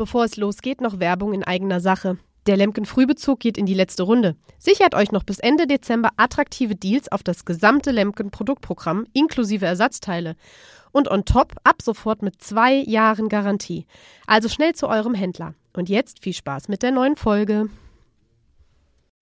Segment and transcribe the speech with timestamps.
[0.00, 2.16] Bevor es losgeht, noch Werbung in eigener Sache.
[2.46, 4.34] Der Lemken Frühbezug geht in die letzte Runde.
[4.58, 10.36] Sichert euch noch bis Ende Dezember attraktive Deals auf das gesamte Lemken Produktprogramm inklusive Ersatzteile.
[10.90, 13.84] Und on top ab sofort mit zwei Jahren Garantie.
[14.26, 15.52] Also schnell zu eurem Händler.
[15.74, 17.68] Und jetzt viel Spaß mit der neuen Folge.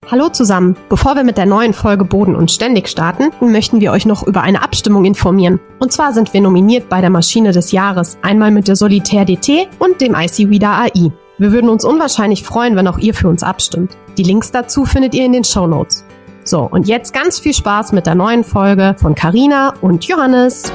[0.06, 0.74] Hallo zusammen.
[0.88, 4.40] Bevor wir mit der neuen Folge Boden und Ständig starten, möchten wir euch noch über
[4.40, 5.60] eine Abstimmung informieren.
[5.80, 8.16] Und zwar sind wir nominiert bei der Maschine des Jahres.
[8.22, 11.12] Einmal mit der Solitaire DT und dem IC Reader AI.
[11.36, 13.98] Wir würden uns unwahrscheinlich freuen, wenn auch ihr für uns abstimmt.
[14.16, 16.06] Die Links dazu findet ihr in den Show Notes.
[16.42, 20.72] So, und jetzt ganz viel Spaß mit der neuen Folge von Carina und Johannes.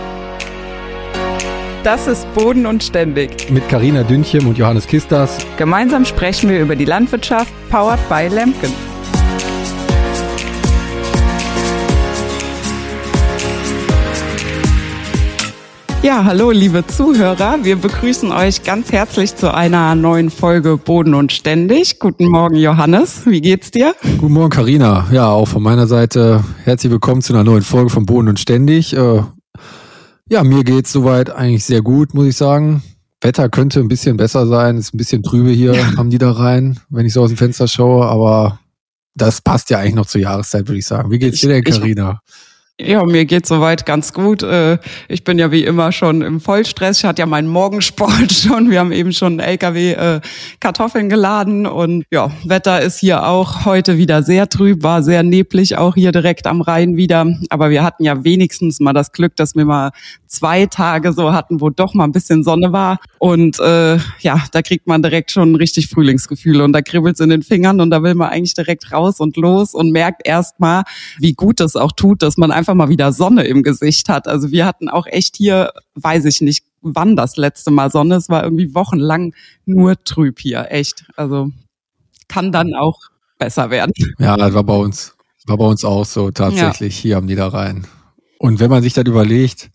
[1.83, 3.49] Das ist Boden und Ständig.
[3.49, 5.39] Mit Carina Dünchem und Johannes Kistas.
[5.57, 8.71] Gemeinsam sprechen wir über die Landwirtschaft, powered by Lemken.
[16.03, 17.59] Ja, hallo liebe Zuhörer.
[17.63, 21.97] Wir begrüßen euch ganz herzlich zu einer neuen Folge Boden und Ständig.
[21.97, 23.95] Guten Morgen Johannes, wie geht's dir?
[24.17, 25.07] Guten Morgen Karina.
[25.13, 28.93] Ja, auch von meiner Seite herzlich willkommen zu einer neuen Folge von Boden und Ständig.
[28.93, 29.21] Äh,
[30.29, 32.83] ja, mir geht's soweit eigentlich sehr gut, muss ich sagen.
[33.21, 35.85] Wetter könnte ein bisschen besser sein, ist ein bisschen trübe hier ja.
[35.95, 38.59] am Niederrhein, wenn ich so aus dem Fenster schaue, aber
[39.15, 41.11] das passt ja eigentlich noch zur Jahreszeit, würde ich sagen.
[41.11, 42.19] Wie geht's dir denn, Karina?
[42.81, 44.41] Ja, mir geht soweit ganz gut.
[44.41, 46.97] Äh, ich bin ja wie immer schon im Vollstress.
[46.97, 48.71] Ich hatte ja meinen Morgensport schon.
[48.71, 50.21] Wir haben eben schon LKW äh,
[50.59, 55.77] Kartoffeln geladen und ja, Wetter ist hier auch heute wieder sehr trüb, war sehr neblig
[55.77, 57.27] auch hier direkt am Rhein wieder.
[57.51, 59.91] Aber wir hatten ja wenigstens mal das Glück, dass wir mal
[60.25, 62.97] zwei Tage so hatten, wo doch mal ein bisschen Sonne war.
[63.19, 67.43] Und äh, ja, da kriegt man direkt schon richtig Frühlingsgefühl und da kribbelt's in den
[67.43, 70.83] Fingern und da will man eigentlich direkt raus und los und merkt erst mal,
[71.19, 74.25] wie gut es auch tut, dass man einfach einfach mal wieder Sonne im Gesicht hat.
[74.25, 78.15] Also wir hatten auch echt hier, weiß ich nicht, wann das letzte Mal Sonne.
[78.15, 79.33] Es war irgendwie wochenlang
[79.65, 81.03] nur trüb hier, echt.
[81.17, 81.51] Also
[82.29, 82.97] kann dann auch
[83.37, 83.91] besser werden.
[84.17, 85.13] Ja, das war bei uns,
[85.45, 87.01] war bei uns auch so tatsächlich ja.
[87.01, 87.85] hier am Niederrhein.
[88.39, 89.69] Und wenn man sich das überlegt,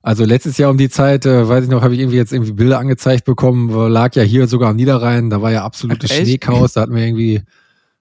[0.00, 2.52] also letztes Jahr um die Zeit, äh, weiß ich noch, habe ich irgendwie jetzt irgendwie
[2.52, 6.82] Bilder angezeigt bekommen, lag ja hier sogar am Niederrhein, da war ja absolutes Schneechaos, da
[6.82, 7.42] hatten wir irgendwie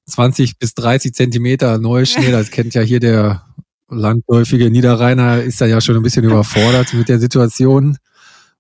[0.06, 3.44] 20 bis 30 Zentimeter Neuschnee, das kennt ja hier der
[3.95, 7.97] landläufige Niederrheiner ist da ja schon ein bisschen überfordert mit der Situation.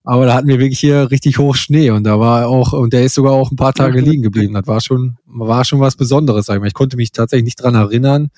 [0.05, 3.03] Aber da hatten wir wirklich hier richtig hoch Schnee und da war auch, und der
[3.03, 4.53] ist sogar auch ein paar Tage liegen geblieben.
[4.53, 6.67] Das war schon, war schon was Besonderes, sag ich mal.
[6.67, 8.29] Ich konnte mich tatsächlich nicht dran erinnern,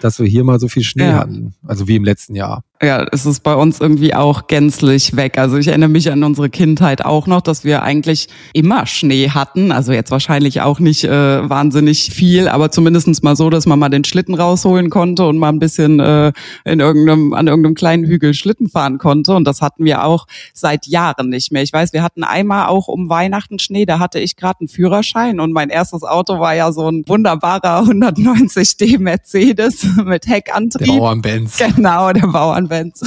[0.00, 1.18] dass wir hier mal so viel Schnee ja.
[1.18, 1.54] hatten.
[1.66, 2.62] Also wie im letzten Jahr.
[2.82, 5.36] Ja, es ist bei uns irgendwie auch gänzlich weg.
[5.36, 9.70] Also ich erinnere mich an unsere Kindheit auch noch, dass wir eigentlich immer Schnee hatten.
[9.70, 13.90] Also jetzt wahrscheinlich auch nicht äh, wahnsinnig viel, aber zumindestens mal so, dass man mal
[13.90, 16.32] den Schlitten rausholen konnte und mal ein bisschen äh,
[16.64, 19.34] in irgendeinem, an irgendeinem kleinen Hügel Schlitten fahren konnte.
[19.34, 21.62] Und das hatten wir auch seit Jahren nicht mehr.
[21.62, 25.38] Ich weiß, wir hatten einmal auch um Weihnachten Schnee, da hatte ich gerade einen Führerschein
[25.38, 30.86] und mein erstes Auto war ja so ein wunderbarer 190D Mercedes mit Heckantrieb.
[30.86, 31.58] Der Bauernbenz.
[31.58, 32.69] Genau, der Bauernbenz.
[32.70, 33.02] Events.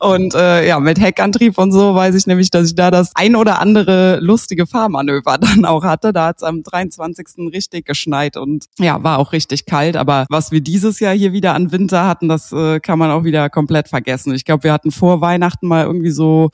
[0.00, 3.36] Und äh, ja, mit Heckantrieb und so weiß ich nämlich, dass ich da das ein
[3.36, 6.12] oder andere lustige Fahrmanöver dann auch hatte.
[6.12, 7.52] Da hat es am 23.
[7.52, 9.96] richtig geschneit und ja, war auch richtig kalt.
[9.96, 13.24] Aber was wir dieses Jahr hier wieder an Winter hatten, das äh, kann man auch
[13.24, 14.34] wieder komplett vergessen.
[14.34, 16.50] Ich glaube, wir hatten vor Weihnachten mal irgendwie so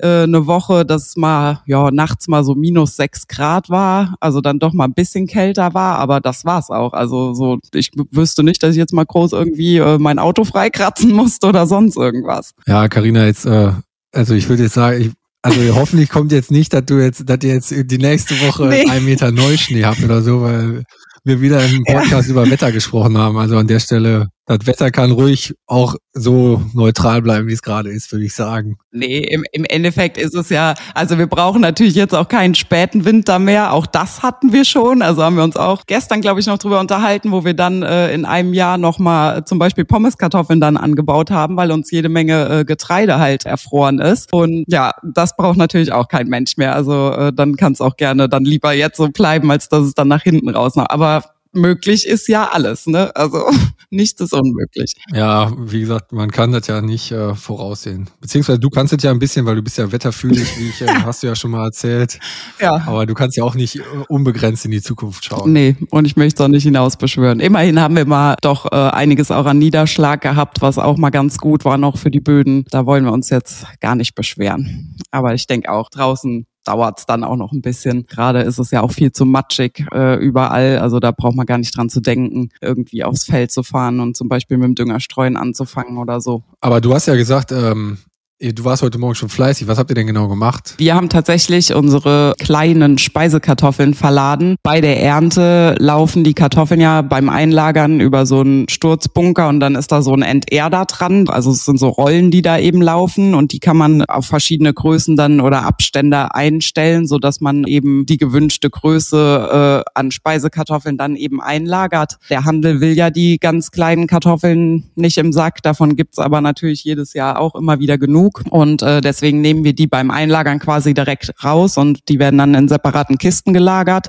[0.00, 4.58] äh, eine Woche, dass mal ja nachts mal so minus sechs Grad war, also dann
[4.58, 6.92] doch mal ein bisschen kälter war, aber das war's auch.
[6.92, 11.12] Also so, ich wüsste nicht, dass ich jetzt mal groß irgendwie äh, mein Auto freikratzen
[11.14, 12.54] musste oder sonst irgendwas.
[12.66, 13.72] Ja, Karina, jetzt, äh,
[14.12, 15.10] also ich würde jetzt sagen, ich,
[15.42, 18.88] also hoffentlich kommt jetzt nicht, dass du jetzt, dass ihr jetzt die nächste Woche nee.
[18.88, 20.84] einen Meter Neuschnee habt oder so, weil
[21.24, 22.32] wir wieder im Podcast ja.
[22.32, 23.36] über Wetter gesprochen haben.
[23.36, 27.90] Also an der Stelle das Wetter kann ruhig auch so neutral bleiben, wie es gerade
[27.90, 28.78] ist, würde ich sagen.
[28.90, 33.04] Nee, im, im Endeffekt ist es ja, also wir brauchen natürlich jetzt auch keinen späten
[33.04, 33.72] Winter mehr.
[33.74, 35.02] Auch das hatten wir schon.
[35.02, 38.12] Also haben wir uns auch gestern, glaube ich, noch drüber unterhalten, wo wir dann äh,
[38.12, 42.64] in einem Jahr nochmal zum Beispiel Pommeskartoffeln dann angebaut haben, weil uns jede Menge äh,
[42.64, 44.32] Getreide halt erfroren ist.
[44.32, 46.74] Und ja, das braucht natürlich auch kein Mensch mehr.
[46.74, 49.94] Also äh, dann kann es auch gerne dann lieber jetzt so bleiben, als dass es
[49.94, 50.76] dann nach hinten raus.
[50.76, 51.22] Aber
[51.58, 53.14] möglich ist ja alles, ne?
[53.14, 53.44] Also
[53.90, 54.94] nichts ist unmöglich.
[55.12, 58.08] Ja, wie gesagt, man kann das ja nicht äh, voraussehen.
[58.20, 60.86] Beziehungsweise du kannst es ja ein bisschen, weil du bist ja wetterfühlig, wie ich, äh,
[61.04, 62.18] hast du ja schon mal erzählt.
[62.60, 62.82] Ja.
[62.86, 65.52] Aber du kannst ja auch nicht äh, unbegrenzt in die Zukunft schauen.
[65.52, 67.40] Nee, und ich möchte auch nicht hinausbeschwören.
[67.40, 71.38] Immerhin haben wir mal doch äh, einiges auch an Niederschlag gehabt, was auch mal ganz
[71.38, 72.64] gut war noch für die Böden.
[72.70, 74.96] Da wollen wir uns jetzt gar nicht beschweren.
[75.10, 78.06] Aber ich denke auch draußen dauert es dann auch noch ein bisschen.
[78.06, 80.78] Gerade ist es ja auch viel zu matschig äh, überall.
[80.78, 84.16] Also da braucht man gar nicht dran zu denken, irgendwie aufs Feld zu fahren und
[84.16, 86.42] zum Beispiel mit dem Düngerstreuen anzufangen oder so.
[86.60, 87.98] Aber du hast ja gesagt, ähm,
[88.40, 89.66] Du warst heute Morgen schon fleißig.
[89.66, 90.74] Was habt ihr denn genau gemacht?
[90.78, 94.54] Wir haben tatsächlich unsere kleinen Speisekartoffeln verladen.
[94.62, 99.74] Bei der Ernte laufen die Kartoffeln ja beim Einlagern über so einen Sturzbunker und dann
[99.74, 101.28] ist da so ein Enterder dran.
[101.28, 104.72] Also es sind so Rollen, die da eben laufen und die kann man auf verschiedene
[104.72, 110.96] Größen dann oder Abstände einstellen, so dass man eben die gewünschte Größe äh, an Speisekartoffeln
[110.96, 112.18] dann eben einlagert.
[112.30, 115.60] Der Handel will ja die ganz kleinen Kartoffeln nicht im Sack.
[115.64, 119.64] Davon gibt's aber natürlich jedes Jahr auch immer wieder genug genug und äh, deswegen nehmen
[119.64, 124.08] wir die beim Einlagern quasi direkt raus und die werden dann in separaten Kisten gelagert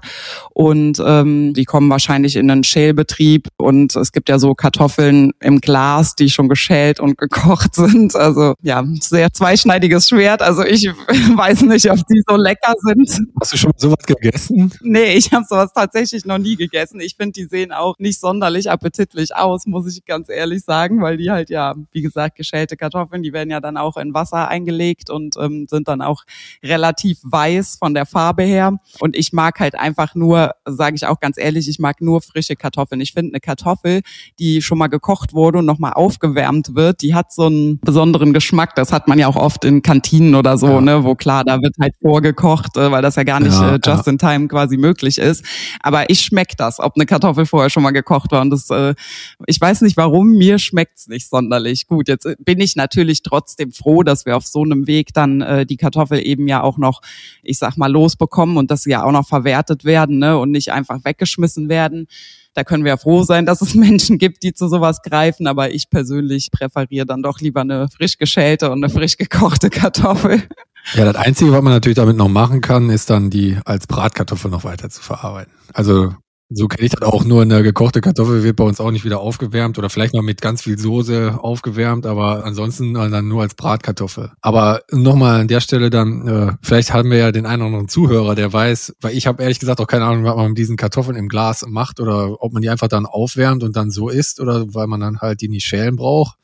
[0.51, 5.61] und ähm, die kommen wahrscheinlich in einen Schälbetrieb und es gibt ja so Kartoffeln im
[5.61, 8.15] Glas, die schon geschält und gekocht sind.
[8.15, 10.41] Also ja, sehr zweischneidiges Schwert.
[10.41, 10.87] Also ich
[11.35, 13.27] weiß nicht, ob die so lecker sind.
[13.39, 14.71] Hast du schon sowas gegessen?
[14.81, 16.99] Nee, ich habe sowas tatsächlich noch nie gegessen.
[16.99, 21.17] Ich finde, die sehen auch nicht sonderlich appetitlich aus, muss ich ganz ehrlich sagen, weil
[21.17, 24.47] die halt ja, wie gesagt, geschälte Kartoffeln, die werden ja dann auch in in Wasser
[24.47, 26.23] eingelegt und ähm, sind dann auch
[26.63, 28.77] relativ weiß von der Farbe her.
[28.99, 32.55] Und ich mag halt einfach nur, sage ich auch ganz ehrlich, ich mag nur frische
[32.55, 33.01] Kartoffeln.
[33.01, 34.01] Ich finde eine Kartoffel,
[34.39, 38.75] die schon mal gekocht wurde und nochmal aufgewärmt wird, die hat so einen besonderen Geschmack.
[38.75, 40.81] Das hat man ja auch oft in Kantinen oder so, ja.
[40.81, 43.79] ne, wo klar, da wird halt vorgekocht, äh, weil das ja gar nicht ja, äh,
[43.83, 44.11] just ja.
[44.11, 45.43] in time quasi möglich ist.
[45.81, 48.41] Aber ich schmeck das, ob eine Kartoffel vorher schon mal gekocht war.
[48.41, 48.95] Und das, äh,
[49.45, 52.07] ich weiß nicht warum, mir schmeckt's nicht sonderlich gut.
[52.07, 55.65] Jetzt bin ich natürlich trotzdem froh, froh, dass wir auf so einem Weg dann äh,
[55.65, 57.01] die Kartoffel eben ja auch noch,
[57.43, 60.71] ich sag mal, losbekommen und dass sie ja auch noch verwertet werden ne, und nicht
[60.71, 62.07] einfach weggeschmissen werden.
[62.53, 65.47] Da können wir ja froh sein, dass es Menschen gibt, die zu sowas greifen.
[65.47, 70.43] Aber ich persönlich präferiere dann doch lieber eine frisch geschälte und eine frisch gekochte Kartoffel.
[70.93, 74.49] Ja, das Einzige, was man natürlich damit noch machen kann, ist dann die als Bratkartoffel
[74.49, 75.51] noch weiter zu verarbeiten.
[75.73, 76.15] Also
[76.51, 77.25] so kenne ich das auch.
[77.25, 80.41] Nur eine gekochte Kartoffel wird bei uns auch nicht wieder aufgewärmt oder vielleicht mal mit
[80.41, 84.31] ganz viel Soße aufgewärmt, aber ansonsten dann nur als Bratkartoffel.
[84.41, 87.87] Aber nochmal an der Stelle dann, äh, vielleicht haben wir ja den einen oder anderen
[87.87, 90.77] Zuhörer, der weiß, weil ich habe ehrlich gesagt auch keine Ahnung, was man mit diesen
[90.77, 94.39] Kartoffeln im Glas macht oder ob man die einfach dann aufwärmt und dann so isst
[94.39, 96.39] oder weil man dann halt die nicht schälen braucht.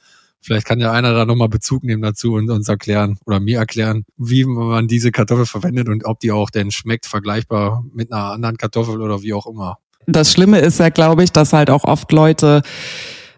[0.46, 4.06] Vielleicht kann ja einer da nochmal Bezug nehmen dazu und uns erklären oder mir erklären,
[4.16, 8.56] wie man diese Kartoffel verwendet und ob die auch denn schmeckt, vergleichbar mit einer anderen
[8.58, 9.80] Kartoffel oder wie auch immer.
[10.08, 12.62] Das Schlimme ist ja, glaube ich, dass halt auch oft Leute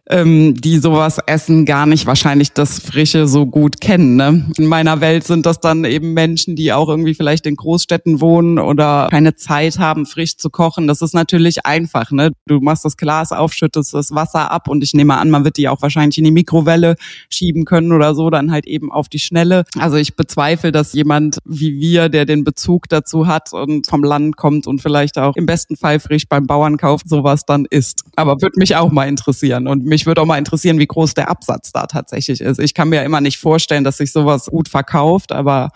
[0.09, 4.15] ähm, die sowas essen, gar nicht wahrscheinlich das Frische so gut kennen.
[4.15, 4.45] Ne?
[4.57, 8.59] In meiner Welt sind das dann eben Menschen, die auch irgendwie vielleicht in Großstädten wohnen
[8.59, 10.87] oder keine Zeit haben, frisch zu kochen.
[10.87, 12.11] Das ist natürlich einfach.
[12.11, 12.31] Ne?
[12.45, 15.57] Du machst das Glas auf, schüttest das Wasser ab und ich nehme an, man wird
[15.57, 16.95] die auch wahrscheinlich in die Mikrowelle
[17.29, 19.65] schieben können oder so, dann halt eben auf die Schnelle.
[19.77, 24.37] Also ich bezweifle, dass jemand wie wir, der den Bezug dazu hat und vom Land
[24.37, 28.03] kommt und vielleicht auch im besten Fall frisch beim Bauern kauft, sowas dann isst.
[28.15, 31.15] Aber würde mich auch mal interessieren und mich mich würde auch mal interessieren, wie groß
[31.15, 32.59] der Absatz da tatsächlich ist.
[32.59, 35.71] Ich kann mir ja immer nicht vorstellen, dass sich sowas gut verkauft, aber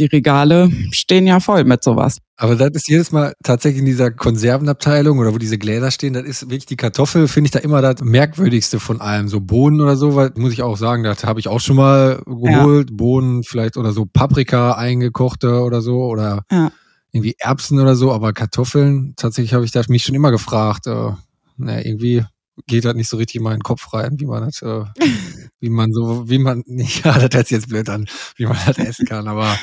[0.00, 2.18] die Regale stehen ja voll mit sowas.
[2.36, 6.24] Aber das ist jedes Mal tatsächlich in dieser Konservenabteilung oder wo diese Gläser stehen, das
[6.24, 9.28] ist wirklich die Kartoffel, finde ich da immer das merkwürdigste von allem.
[9.28, 12.20] So Bohnen oder so, weil, muss ich auch sagen, das habe ich auch schon mal
[12.26, 12.90] geholt.
[12.90, 12.96] Ja.
[12.96, 16.72] Bohnen vielleicht oder so Paprika eingekochte oder so oder ja.
[17.12, 20.88] irgendwie Erbsen oder so, aber Kartoffeln, tatsächlich habe ich das mich schon immer gefragt.
[20.88, 21.12] Äh,
[21.58, 22.24] na, irgendwie
[22.66, 24.84] geht halt nicht so richtig in meinen Kopf rein, wie man das, äh,
[25.60, 28.06] wie man so, wie man, ja, das hört sich jetzt blöd an,
[28.36, 29.56] wie man das essen kann, aber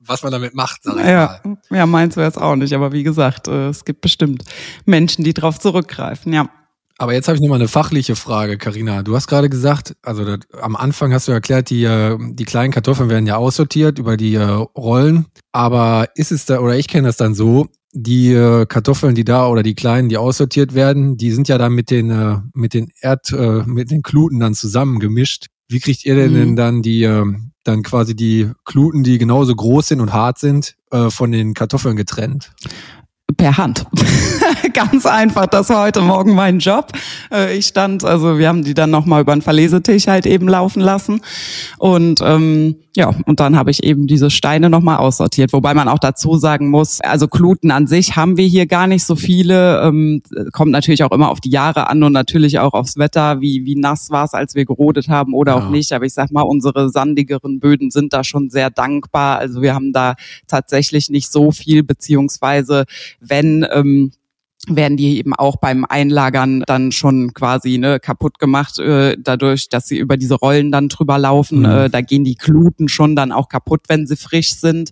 [0.00, 1.58] was man damit macht, sag ich ja, mal.
[1.70, 4.44] Ja, meins wäre es auch nicht, aber wie gesagt, äh, es gibt bestimmt
[4.84, 6.50] Menschen, die drauf zurückgreifen, ja.
[6.98, 9.02] Aber jetzt habe ich nochmal eine fachliche Frage, Karina.
[9.02, 12.72] Du hast gerade gesagt, also das, am Anfang hast du erklärt, die, äh, die kleinen
[12.72, 15.26] Kartoffeln werden ja aussortiert über die äh, Rollen.
[15.50, 19.46] Aber ist es da, oder ich kenne das dann so, die äh, Kartoffeln, die da
[19.48, 22.88] oder die kleinen, die aussortiert werden, die sind ja dann mit den äh, mit den
[23.00, 25.46] Erd äh, mit den Kluten dann zusammengemischt.
[25.68, 26.36] Wie kriegt ihr denn, mhm.
[26.36, 27.24] denn dann die äh,
[27.62, 31.96] dann quasi die Kluten, die genauso groß sind und hart sind, äh, von den Kartoffeln
[31.96, 32.52] getrennt?
[33.36, 33.86] Per Hand.
[34.72, 35.46] Ganz einfach.
[35.46, 36.92] Das war heute Morgen mein Job.
[37.32, 40.80] Äh, ich stand, also wir haben die dann nochmal über einen Verlesetisch halt eben laufen
[40.80, 41.20] lassen.
[41.78, 45.52] Und ähm, ja, und dann habe ich eben diese Steine nochmal aussortiert.
[45.52, 49.04] Wobei man auch dazu sagen muss, also Kluten an sich haben wir hier gar nicht
[49.04, 49.82] so viele.
[49.82, 50.22] Ähm,
[50.52, 53.74] kommt natürlich auch immer auf die Jahre an und natürlich auch aufs Wetter, wie, wie
[53.74, 55.58] nass war es, als wir gerodet haben oder ja.
[55.58, 55.92] auch nicht.
[55.92, 59.38] Aber ich sag mal, unsere sandigeren Böden sind da schon sehr dankbar.
[59.38, 60.14] Also wir haben da
[60.46, 62.84] tatsächlich nicht so viel, beziehungsweise
[63.28, 64.12] wenn ähm,
[64.68, 69.86] werden die eben auch beim Einlagern dann schon quasi ne, kaputt gemacht, äh, dadurch, dass
[69.86, 71.60] sie über diese Rollen dann drüber laufen.
[71.60, 71.64] Mhm.
[71.64, 74.90] Äh, da gehen die Kluten schon dann auch kaputt, wenn sie frisch sind.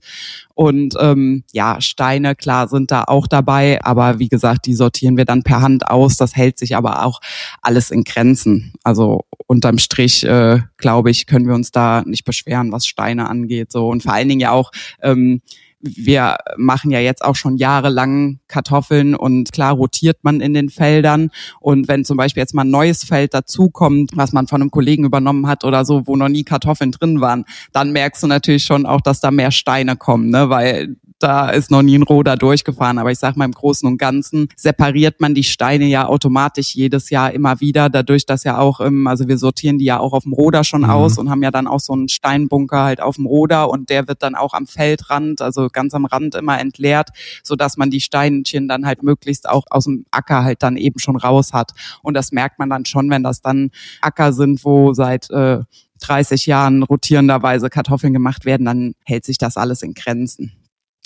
[0.55, 5.25] Und ähm, ja, Steine, klar, sind da auch dabei, aber wie gesagt, die sortieren wir
[5.25, 6.17] dann per Hand aus.
[6.17, 7.21] Das hält sich aber auch
[7.62, 8.75] alles in Grenzen.
[8.85, 13.73] Also unterm Strich, äh, glaube ich, können wir uns da nicht beschweren, was Steine angeht.
[13.73, 14.71] So und vor allen Dingen ja auch
[15.03, 15.41] ähm,
[15.83, 21.31] wir machen ja jetzt auch schon jahrelang Kartoffeln und klar rotiert man in den Feldern.
[21.61, 25.05] Und wenn zum Beispiel jetzt mal ein neues Feld dazukommt, was man von einem Kollegen
[25.05, 28.87] übernommen hat oder so, wo noch nie Kartoffeln drin waren, dann merkst du natürlich schon
[28.87, 30.49] auch, dass da mehr Steine kommen, ne?
[30.49, 32.99] weil da ist noch nie ein Roder durchgefahren.
[32.99, 37.11] Aber ich sage mal, im Großen und Ganzen separiert man die Steine ja automatisch jedes
[37.11, 40.25] Jahr immer wieder, dadurch, dass ja auch, im, also wir sortieren die ja auch auf
[40.25, 40.91] dem Roder schon mhm.
[40.91, 44.09] aus und haben ja dann auch so einen Steinbunker halt auf dem Roder und der
[44.09, 47.11] wird dann auch am Feldrand, also ganz am Rand immer entleert,
[47.43, 50.99] so dass man die Steinchen dann halt möglichst auch aus dem Acker halt dann eben
[50.99, 51.73] schon raus hat.
[52.02, 55.61] Und das merkt man dann schon, wenn das dann Acker sind, wo seit äh,
[56.00, 60.52] 30 Jahren rotierenderweise Kartoffeln gemacht werden, dann hält sich das alles in Grenzen.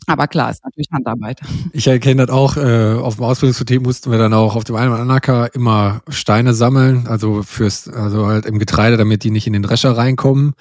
[0.06, 1.40] Aber klar, ist natürlich Handarbeit.
[1.72, 4.92] Ich erkenne das auch, äh, auf dem Ausbildungsbetrieb mussten wir dann auch auf dem einen
[4.92, 9.46] oder anderen Acker immer Steine sammeln, also fürs, also halt im Getreide, damit die nicht
[9.46, 10.54] in den Drescher reinkommen.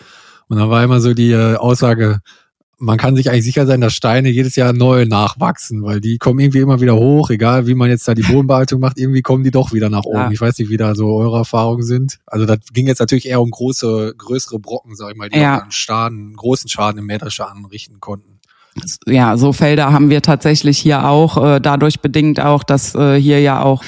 [0.47, 2.19] Und dann war immer so die äh, Aussage,
[2.77, 6.39] man kann sich eigentlich sicher sein, dass Steine jedes Jahr neu nachwachsen, weil die kommen
[6.39, 9.51] irgendwie immer wieder hoch, egal wie man jetzt da die Bodenbehaltung macht, irgendwie kommen die
[9.51, 10.17] doch wieder nach oben.
[10.17, 10.31] Ja.
[10.31, 12.19] Ich weiß nicht, wie da so eure Erfahrungen sind.
[12.25, 15.61] Also das ging jetzt natürlich eher um große, größere Brocken, sag ich mal, die ja.
[15.61, 18.34] einen Schaden, großen Schaden im Mähdrescher anrichten konnten
[19.07, 23.39] ja, so Felder haben wir tatsächlich hier auch, äh, dadurch bedingt auch, dass äh, hier
[23.39, 23.81] ja auch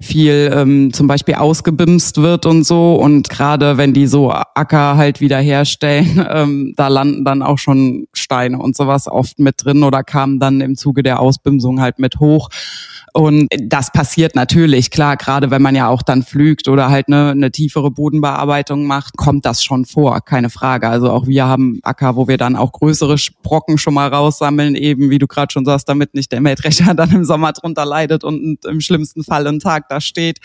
[0.00, 2.94] viel ähm, zum Beispiel ausgebimst wird und so.
[2.94, 8.06] Und gerade wenn die so Acker halt wieder herstellen, ähm, da landen dann auch schon
[8.12, 12.20] Steine und sowas oft mit drin oder kamen dann im Zuge der Ausbimsung halt mit
[12.20, 12.48] hoch.
[13.12, 17.30] Und das passiert natürlich, klar, gerade wenn man ja auch dann pflügt oder halt eine,
[17.30, 20.88] eine tiefere Bodenbearbeitung macht, kommt das schon vor, keine Frage.
[20.88, 25.10] Also auch wir haben Acker, wo wir dann auch größere Brocken schon mal raussammeln, eben
[25.10, 28.64] wie du gerade schon sagst, damit nicht der Mähdrescher dann im Sommer drunter leidet und
[28.64, 30.38] im schlimmsten Fall einen Tag da steht,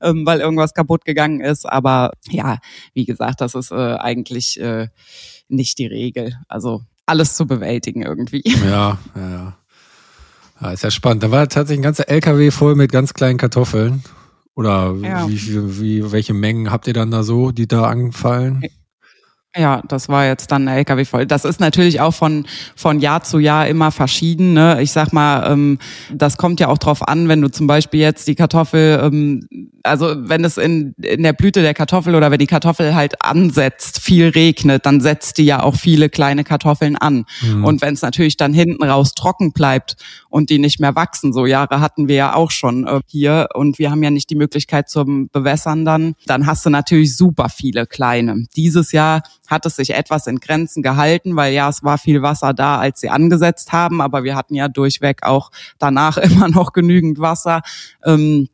[0.00, 1.64] ähm, weil irgendwas kaputt gegangen ist.
[1.66, 2.58] Aber ja,
[2.94, 4.88] wie gesagt, das ist äh, eigentlich äh,
[5.48, 6.36] nicht die Regel.
[6.48, 8.42] Also alles zu bewältigen irgendwie.
[8.64, 9.59] Ja, ja, ja.
[10.60, 11.22] Ja, ist ja spannend.
[11.22, 14.02] Da war tatsächlich ein ganzer LKW voll mit ganz kleinen Kartoffeln.
[14.54, 15.28] Oder ja.
[15.28, 18.62] wie, wie, welche Mengen habt ihr dann da so, die da angefallen?
[19.56, 21.26] Ja, das war jetzt dann ein LKW voll.
[21.26, 24.52] Das ist natürlich auch von, von Jahr zu Jahr immer verschieden.
[24.52, 24.80] Ne?
[24.80, 25.78] Ich sag mal, ähm,
[26.12, 29.48] das kommt ja auch drauf an, wenn du zum Beispiel jetzt die Kartoffel, ähm,
[29.82, 34.00] also wenn es in, in der Blüte der Kartoffel oder wenn die Kartoffel halt ansetzt,
[34.00, 37.24] viel regnet, dann setzt die ja auch viele kleine Kartoffeln an.
[37.42, 37.64] Mhm.
[37.64, 39.96] Und wenn es natürlich dann hinten raus trocken bleibt
[40.28, 43.80] und die nicht mehr wachsen, so Jahre hatten wir ja auch schon äh, hier und
[43.80, 47.86] wir haben ja nicht die Möglichkeit zum Bewässern dann, dann hast du natürlich super viele
[47.86, 48.46] kleine.
[48.54, 52.54] Dieses Jahr hat es sich etwas in Grenzen gehalten, weil ja, es war viel Wasser
[52.54, 57.18] da, als sie angesetzt haben, aber wir hatten ja durchweg auch danach immer noch genügend
[57.18, 57.62] Wasser.
[58.04, 58.48] Ähm,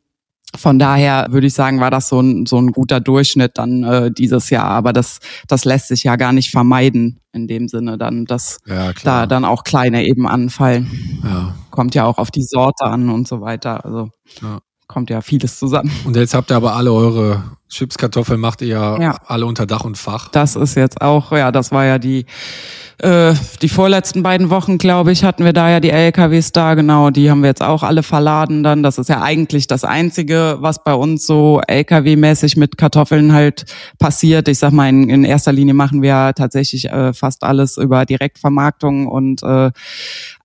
[0.55, 4.11] von daher würde ich sagen, war das so ein, so ein guter Durchschnitt dann äh,
[4.11, 4.65] dieses Jahr.
[4.65, 8.93] Aber das, das lässt sich ja gar nicht vermeiden in dem Sinne dann, dass ja,
[9.03, 11.21] da dann auch kleine eben anfallen.
[11.23, 11.55] Ja.
[11.69, 13.85] Kommt ja auch auf die Sorte an und so weiter.
[13.85, 14.09] Also
[14.41, 14.59] ja.
[14.87, 15.91] kommt ja vieles zusammen.
[16.05, 19.83] Und jetzt habt ihr aber alle eure Chipskartoffeln macht ihr ja, ja, alle unter Dach
[19.83, 20.29] und Fach.
[20.29, 22.25] Das ist jetzt auch, ja, das war ja die,
[22.99, 27.09] äh, die vorletzten beiden Wochen, glaube ich, hatten wir da ja die LKWs da, genau,
[27.09, 28.83] die haben wir jetzt auch alle verladen dann.
[28.83, 33.65] Das ist ja eigentlich das Einzige, was bei uns so LKW-mäßig mit Kartoffeln halt
[33.99, 34.47] passiert.
[34.47, 39.07] Ich sag mal, in, in erster Linie machen wir tatsächlich äh, fast alles über Direktvermarktung
[39.07, 39.71] und äh,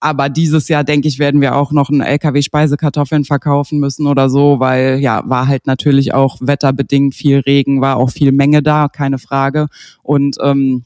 [0.00, 4.28] aber dieses Jahr, denke ich, werden wir auch noch einen LKW Speisekartoffeln verkaufen müssen oder
[4.28, 8.88] so, weil ja, war halt natürlich auch wetterbedingt viel Regen, war auch viel Menge da,
[8.88, 9.68] keine Frage.
[10.02, 10.84] Und ähm,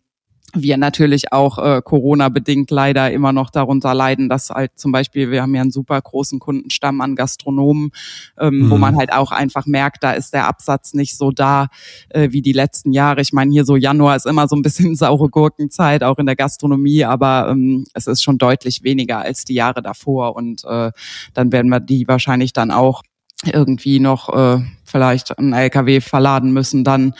[0.62, 5.42] wir natürlich auch äh, Corona-bedingt leider immer noch darunter leiden, dass halt zum Beispiel, wir
[5.42, 7.90] haben ja einen super großen Kundenstamm an Gastronomen,
[8.38, 8.71] ähm, mhm.
[8.71, 11.68] wo man halt auch einfach merkt, da ist der Absatz nicht so da
[12.11, 13.21] äh, wie die letzten Jahre.
[13.21, 16.37] Ich meine, hier so Januar ist immer so ein bisschen saure Gurkenzeit, auch in der
[16.37, 20.90] Gastronomie, aber ähm, es ist schon deutlich weniger als die Jahre davor und äh,
[21.35, 23.02] dann werden wir die wahrscheinlich dann auch
[23.44, 27.14] irgendwie noch äh, vielleicht ein LKW verladen müssen dann.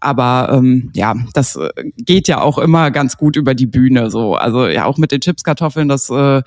[0.00, 4.10] Aber ähm, ja, das äh, geht ja auch immer ganz gut über die Bühne.
[4.10, 5.88] So, also ja auch mit den Chipskartoffeln.
[5.88, 6.42] Das, äh,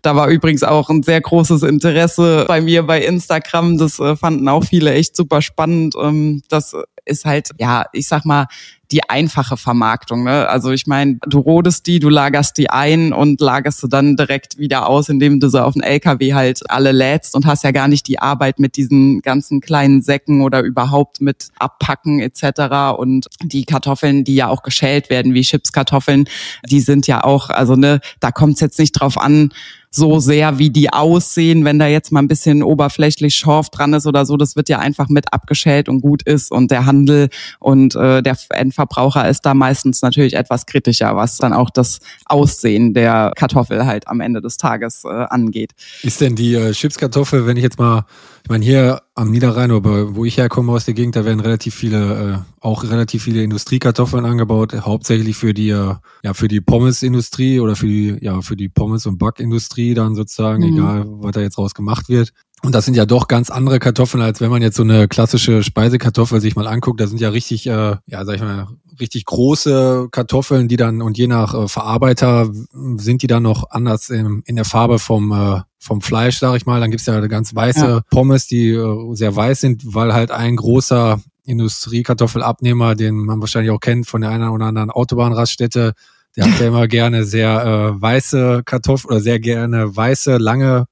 [0.00, 3.76] da war übrigens auch ein sehr großes Interesse bei mir bei Instagram.
[3.76, 5.94] Das äh, fanden auch viele echt super spannend.
[6.00, 6.74] Ähm, das
[7.04, 8.46] ist halt, ja, ich sag mal,
[8.92, 10.24] die einfache Vermarktung.
[10.24, 10.48] Ne?
[10.48, 14.58] Also ich meine, du rodest die, du lagerst die ein und lagerst sie dann direkt
[14.58, 17.88] wieder aus, indem du sie auf den LKW halt alle lädst und hast ja gar
[17.88, 22.96] nicht die Arbeit mit diesen ganzen kleinen Säcken oder überhaupt mit Abpacken etc.
[22.98, 26.28] Und die Kartoffeln, die ja auch geschält werden, wie Chipskartoffeln,
[26.68, 29.52] die sind ja auch, also ne, da kommt es jetzt nicht drauf an,
[29.94, 34.06] so sehr, wie die aussehen, wenn da jetzt mal ein bisschen oberflächlich Schorf dran ist
[34.06, 34.38] oder so.
[34.38, 36.50] Das wird ja einfach mit abgeschält und gut ist.
[36.50, 37.28] Und der Handel
[37.60, 42.94] und äh, der Endverbraucher ist da meistens natürlich etwas kritischer, was dann auch das Aussehen
[42.94, 45.72] der Kartoffel halt am Ende des Tages äh, angeht.
[46.02, 48.06] Ist denn die äh, Chipskartoffel, wenn ich jetzt mal,
[48.52, 52.44] meine hier am Niederrhein, oder wo ich herkomme aus der Gegend, da werden relativ viele,
[52.60, 57.76] äh, auch relativ viele Industriekartoffeln angebaut, hauptsächlich für die, äh, ja, für die Pommesindustrie oder
[57.76, 60.76] für die, ja, für die Pommes- und Backindustrie dann sozusagen, mhm.
[60.76, 62.34] egal, was da jetzt raus gemacht wird.
[62.64, 65.64] Und das sind ja doch ganz andere Kartoffeln, als wenn man jetzt so eine klassische
[65.64, 67.00] Speisekartoffel sich mal anguckt.
[67.00, 68.68] Da sind ja richtig, äh, ja, sag ich mal,
[69.00, 72.48] richtig große Kartoffeln, die dann und je nach äh, Verarbeiter
[72.96, 76.64] sind die dann noch anders in, in der Farbe vom äh, vom Fleisch, sag ich
[76.64, 76.80] mal.
[76.80, 78.00] Dann gibt's ja ganz weiße ja.
[78.10, 83.80] Pommes, die äh, sehr weiß sind, weil halt ein großer Industriekartoffelabnehmer, den man wahrscheinlich auch
[83.80, 85.94] kennt von der einen oder anderen Autobahnraststätte,
[86.36, 90.86] der hat ja immer gerne sehr äh, weiße Kartoffeln oder sehr gerne weiße, lange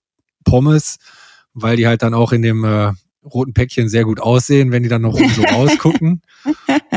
[0.45, 0.99] Pommes,
[1.63, 2.93] weil die halt dann auch in dem äh,
[3.25, 6.23] roten Päckchen sehr gut aussehen, wenn die dann noch so rausgucken.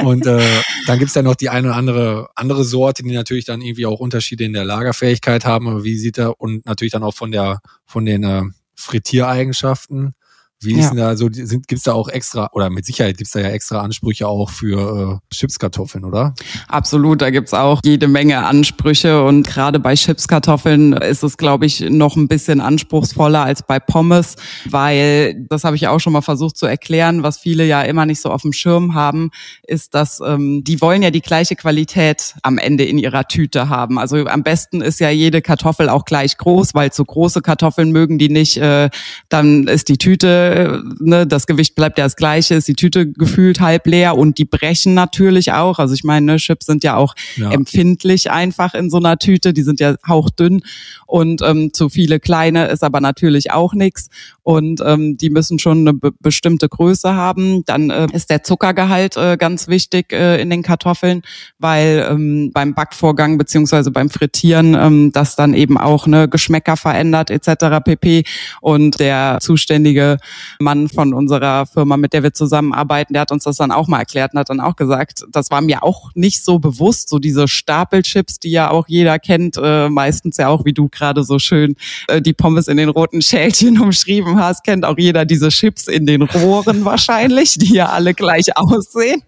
[0.04, 0.42] Und äh,
[0.88, 4.00] dann gibt's ja noch die eine oder andere andere Sorte, die natürlich dann irgendwie auch
[4.00, 7.60] Unterschiede in der Lagerfähigkeit haben, aber wie sieht er und natürlich dann auch von der
[7.86, 8.44] von den äh,
[8.76, 10.16] Frittiereigenschaften.
[10.64, 13.40] Wie ist denn da so, sind, gibt's da auch extra, oder mit Sicherheit gibt's da
[13.40, 16.34] ja extra Ansprüche auch für äh, Chipskartoffeln, oder?
[16.68, 21.82] Absolut, da gibt's auch jede Menge Ansprüche und gerade bei Chipskartoffeln ist es, glaube ich,
[21.82, 24.36] noch ein bisschen anspruchsvoller als bei Pommes,
[24.70, 28.22] weil, das habe ich auch schon mal versucht zu erklären, was viele ja immer nicht
[28.22, 29.32] so auf dem Schirm haben,
[29.68, 34.00] ist, dass ähm, die wollen ja die gleiche Qualität am Ende in ihrer Tüte haben.
[34.00, 38.18] Also am besten ist ja jede Kartoffel auch gleich groß, weil zu große Kartoffeln mögen
[38.18, 38.90] die nicht, äh,
[39.30, 40.53] dann ist die Tüte
[41.00, 44.46] ne, das Gewicht bleibt ja das gleiche, ist die Tüte gefühlt halb leer und die
[44.46, 45.80] brechen natürlich auch.
[45.80, 47.52] Also ich meine, ne, Chips sind ja auch ja.
[47.52, 50.62] empfindlich einfach in so einer Tüte, die sind ja hauchdünn
[51.08, 54.10] und ähm, zu viele kleine ist aber natürlich auch nichts
[54.44, 57.64] und ähm, die müssen schon eine be bestimmte Größe haben.
[57.66, 61.22] Dann äh, ist der Zuckergehalt äh, ganz wichtig äh, in den Kartoffeln,
[61.60, 67.30] weil ähm, beim Backvorgang beziehungsweise beim Frittieren ähm, das dann eben auch ne Geschmäcker verändert
[67.30, 67.84] etc.
[67.84, 68.24] pp.
[68.62, 70.18] Und der zuständige
[70.60, 74.00] Mann von unserer Firma, mit der wir zusammenarbeiten, der hat uns das dann auch mal
[74.00, 77.48] erklärt und hat dann auch gesagt, das war mir auch nicht so bewusst, so diese
[77.48, 81.76] Stapelchips, die ja auch jeder kennt, äh, meistens ja auch, wie du gerade so schön
[82.08, 86.06] äh, die Pommes in den roten Schälchen umschrieben hast, kennt auch jeder diese Chips in
[86.06, 89.22] den Rohren wahrscheinlich, die ja alle gleich aussehen.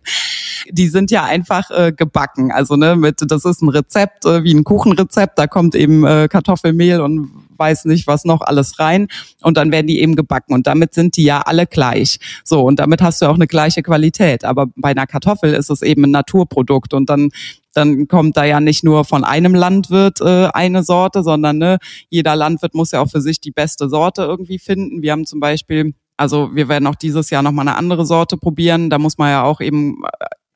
[0.70, 2.52] Die sind ja einfach äh, gebacken.
[2.52, 5.38] Also ne, mit das ist ein Rezept äh, wie ein Kuchenrezept.
[5.38, 9.08] Da kommt eben äh, Kartoffelmehl und weiß nicht was noch alles rein
[9.42, 12.20] und dann werden die eben gebacken und damit sind die ja alle gleich.
[12.44, 14.46] So und damit hast du auch eine gleiche Qualität.
[14.46, 17.30] Aber bei einer Kartoffel ist es eben ein Naturprodukt und dann
[17.74, 21.78] dann kommt da ja nicht nur von einem Landwirt äh, eine Sorte, sondern ne,
[22.10, 25.02] jeder Landwirt muss ja auch für sich die beste Sorte irgendwie finden.
[25.02, 28.90] Wir haben zum Beispiel also wir werden auch dieses Jahr nochmal eine andere Sorte probieren.
[28.90, 30.04] Da muss man ja auch eben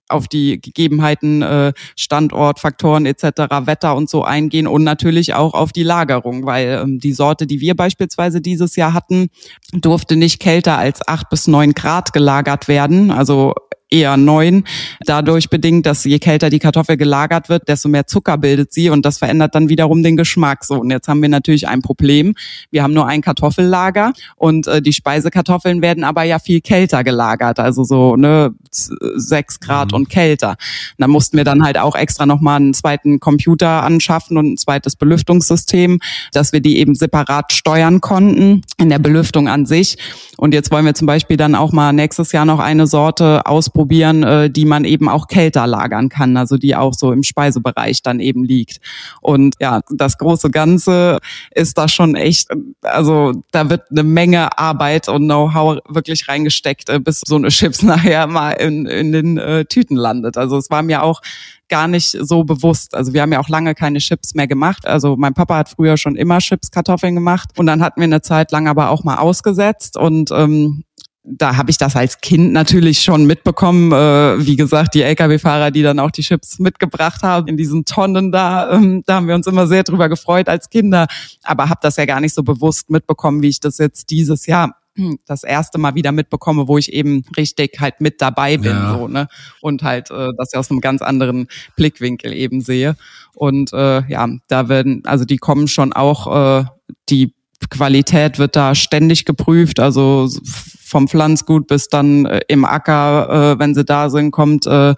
[0.09, 3.23] auf die Gegebenheiten, äh, Standort, Faktoren etc.,
[3.65, 7.61] Wetter und so eingehen und natürlich auch auf die Lagerung, weil ähm, die Sorte, die
[7.61, 9.27] wir beispielsweise dieses Jahr hatten,
[9.71, 13.11] durfte nicht kälter als acht bis neun Grad gelagert werden.
[13.11, 13.53] Also
[13.89, 14.63] eher neun.
[15.05, 19.05] Dadurch bedingt, dass je kälter die Kartoffel gelagert wird, desto mehr Zucker bildet sie und
[19.05, 20.63] das verändert dann wiederum den Geschmack.
[20.63, 22.35] So, und jetzt haben wir natürlich ein Problem.
[22.71, 27.59] Wir haben nur ein Kartoffellager und äh, die Speisekartoffeln werden aber ja viel kälter gelagert,
[27.59, 29.95] also so ne sechs Grad mhm.
[29.95, 30.55] und kälter.
[30.97, 34.95] da mussten wir dann halt auch extra nochmal einen zweiten Computer anschaffen und ein zweites
[34.95, 35.99] Belüftungssystem,
[36.31, 39.97] dass wir die eben separat steuern konnten in der Belüftung an sich.
[40.37, 43.78] Und jetzt wollen wir zum Beispiel dann auch mal nächstes Jahr noch eine Sorte ausprobieren,
[43.87, 48.19] äh, die man eben auch kälter lagern kann, also die auch so im Speisebereich dann
[48.19, 48.79] eben liegt.
[49.21, 51.19] Und ja, das große Ganze
[51.51, 52.49] ist da schon echt,
[52.81, 57.81] also da wird eine Menge Arbeit und Know-how wirklich reingesteckt, äh, bis so eine Chips
[57.83, 60.37] nachher mal in, in den äh, Tüten landet.
[60.37, 61.21] Also es war mir auch
[61.69, 62.95] gar nicht so bewusst.
[62.95, 64.85] Also wir haben ja auch lange keine Chips mehr gemacht.
[64.87, 68.21] Also mein Papa hat früher schon immer Chips Kartoffeln gemacht und dann hatten wir eine
[68.21, 70.83] Zeit lang aber auch mal ausgesetzt und ähm,
[71.23, 73.91] da habe ich das als Kind natürlich schon mitbekommen.
[73.91, 78.31] Äh, wie gesagt, die Lkw-Fahrer, die dann auch die Chips mitgebracht haben in diesen Tonnen
[78.31, 81.07] da, ähm, da haben wir uns immer sehr drüber gefreut als Kinder.
[81.43, 84.75] Aber habe das ja gar nicht so bewusst mitbekommen, wie ich das jetzt dieses Jahr
[85.25, 88.97] das erste Mal wieder mitbekomme, wo ich eben richtig halt mit dabei bin, ja.
[88.97, 89.27] so, ne?
[89.61, 92.95] Und halt äh, das aus einem ganz anderen Blickwinkel eben sehe.
[93.35, 96.65] Und äh, ja, da werden, also die kommen schon auch, äh,
[97.09, 97.33] die
[97.67, 103.75] Qualität wird da ständig geprüft, also vom Pflanzgut bis dann äh, im Acker, äh, wenn
[103.75, 104.95] sie da sind, kommt äh,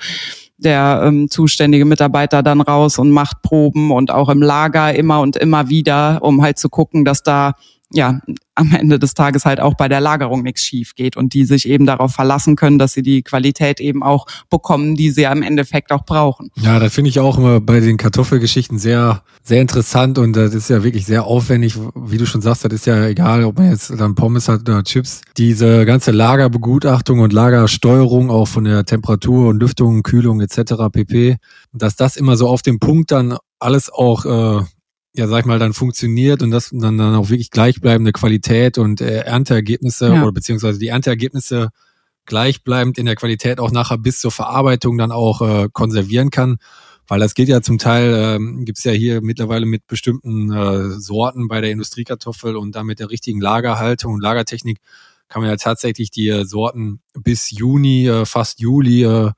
[0.57, 5.35] der ähm, zuständige Mitarbeiter dann raus und macht Proben und auch im Lager immer und
[5.35, 7.53] immer wieder, um halt zu gucken, dass da
[7.93, 8.19] ja
[8.55, 11.67] am Ende des Tages halt auch bei der Lagerung nichts schief geht und die sich
[11.67, 15.41] eben darauf verlassen können, dass sie die Qualität eben auch bekommen, die sie ja im
[15.41, 16.49] Endeffekt auch brauchen.
[16.55, 20.69] Ja, das finde ich auch immer bei den Kartoffelgeschichten sehr, sehr interessant und das ist
[20.69, 21.77] ja wirklich sehr aufwendig.
[21.95, 24.83] Wie du schon sagst, das ist ja egal, ob man jetzt dann Pommes hat oder
[24.83, 25.21] Chips.
[25.37, 30.73] Diese ganze Lagerbegutachtung und Lagersteuerung auch von der Temperatur und Lüftung, Kühlung etc.
[30.91, 31.37] pp.
[31.73, 34.63] Dass das immer so auf dem Punkt dann alles auch äh,
[35.13, 39.01] ja, sag ich mal, dann funktioniert und das dann, dann auch wirklich gleichbleibende Qualität und
[39.01, 40.23] äh, Ernteergebnisse ja.
[40.23, 41.69] oder beziehungsweise die Ernteergebnisse
[42.25, 46.57] gleichbleibend in der Qualität auch nachher bis zur Verarbeitung dann auch äh, konservieren kann.
[47.07, 51.49] Weil das geht ja zum Teil, ähm, gibt ja hier mittlerweile mit bestimmten äh, Sorten
[51.49, 54.77] bei der Industriekartoffel und dann mit der richtigen Lagerhaltung und Lagertechnik
[55.27, 59.31] kann man ja tatsächlich die äh, Sorten bis Juni, äh, fast Juli äh,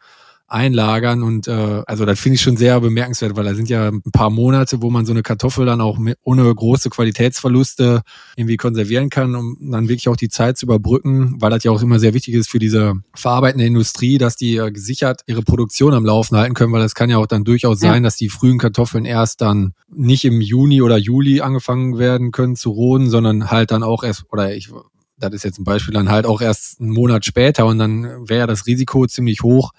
[0.54, 4.02] einlagern und äh, also das finde ich schon sehr bemerkenswert, weil da sind ja ein
[4.12, 8.04] paar Monate, wo man so eine Kartoffel dann auch mit, ohne große Qualitätsverluste
[8.36, 11.82] irgendwie konservieren kann, um dann wirklich auch die Zeit zu überbrücken, weil das ja auch
[11.82, 16.06] immer sehr wichtig ist für diese verarbeitende Industrie, dass die äh, gesichert ihre Produktion am
[16.06, 17.90] Laufen halten können, weil das kann ja auch dann durchaus ja.
[17.92, 22.56] sein, dass die frühen Kartoffeln erst dann nicht im Juni oder Juli angefangen werden können
[22.56, 24.70] zu roden, sondern halt dann auch erst oder ich
[25.18, 28.42] das ist jetzt ein Beispiel dann halt auch erst einen Monat später und dann wäre
[28.42, 29.72] ja das Risiko ziemlich hoch,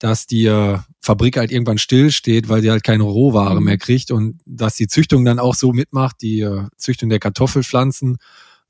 [0.00, 3.64] dass die äh, Fabrik halt irgendwann stillsteht, weil sie halt keine Rohware mhm.
[3.64, 8.18] mehr kriegt und dass die Züchtung dann auch so mitmacht, die äh, Züchtung der Kartoffelpflanzen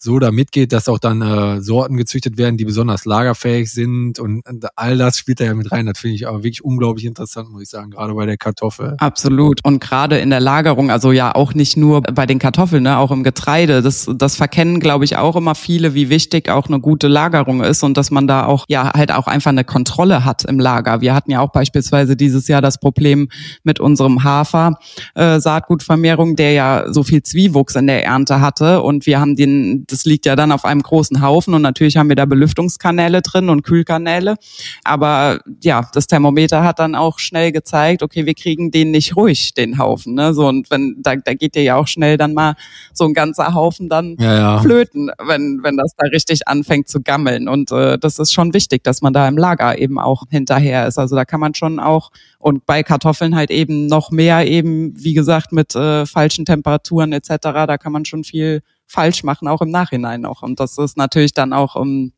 [0.02, 4.42] so da mitgeht, dass auch dann äh, Sorten gezüchtet werden, die besonders lagerfähig sind und
[4.74, 5.84] all das spielt da ja mit rein.
[5.84, 8.96] Das finde ich aber wirklich unglaublich interessant, muss ich sagen, gerade bei der Kartoffel.
[8.98, 9.60] Absolut.
[9.62, 13.10] Und gerade in der Lagerung, also ja auch nicht nur bei den Kartoffeln, ne, auch
[13.10, 13.82] im Getreide.
[13.82, 17.82] Das, das verkennen, glaube ich, auch immer viele, wie wichtig auch eine gute Lagerung ist
[17.82, 21.02] und dass man da auch ja halt auch einfach eine Kontrolle hat im Lager.
[21.02, 23.28] Wir hatten ja auch beispielsweise dieses Jahr das Problem
[23.64, 24.78] mit unserem Hafer
[25.14, 29.84] äh, Saatgutvermehrung, der ja so viel Zwiewuchs in der Ernte hatte und wir haben den
[29.90, 33.48] das liegt ja dann auf einem großen Haufen und natürlich haben wir da Belüftungskanäle drin
[33.48, 34.36] und Kühlkanäle.
[34.84, 39.54] Aber ja, das Thermometer hat dann auch schnell gezeigt, okay, wir kriegen den nicht ruhig,
[39.54, 40.14] den Haufen.
[40.14, 40.34] Ne?
[40.34, 42.54] So, und wenn, da, da geht dir ja auch schnell dann mal
[42.92, 44.58] so ein ganzer Haufen dann ja, ja.
[44.60, 47.48] flöten, wenn, wenn das da richtig anfängt zu gammeln.
[47.48, 50.98] Und äh, das ist schon wichtig, dass man da im Lager eben auch hinterher ist.
[50.98, 55.14] Also da kann man schon auch und bei Kartoffeln halt eben noch mehr eben, wie
[55.14, 57.28] gesagt, mit äh, falschen Temperaturen etc.
[57.42, 60.42] Da kann man schon viel falsch machen, auch im Nachhinein noch.
[60.42, 62.12] Und das ist natürlich dann auch um, ähm,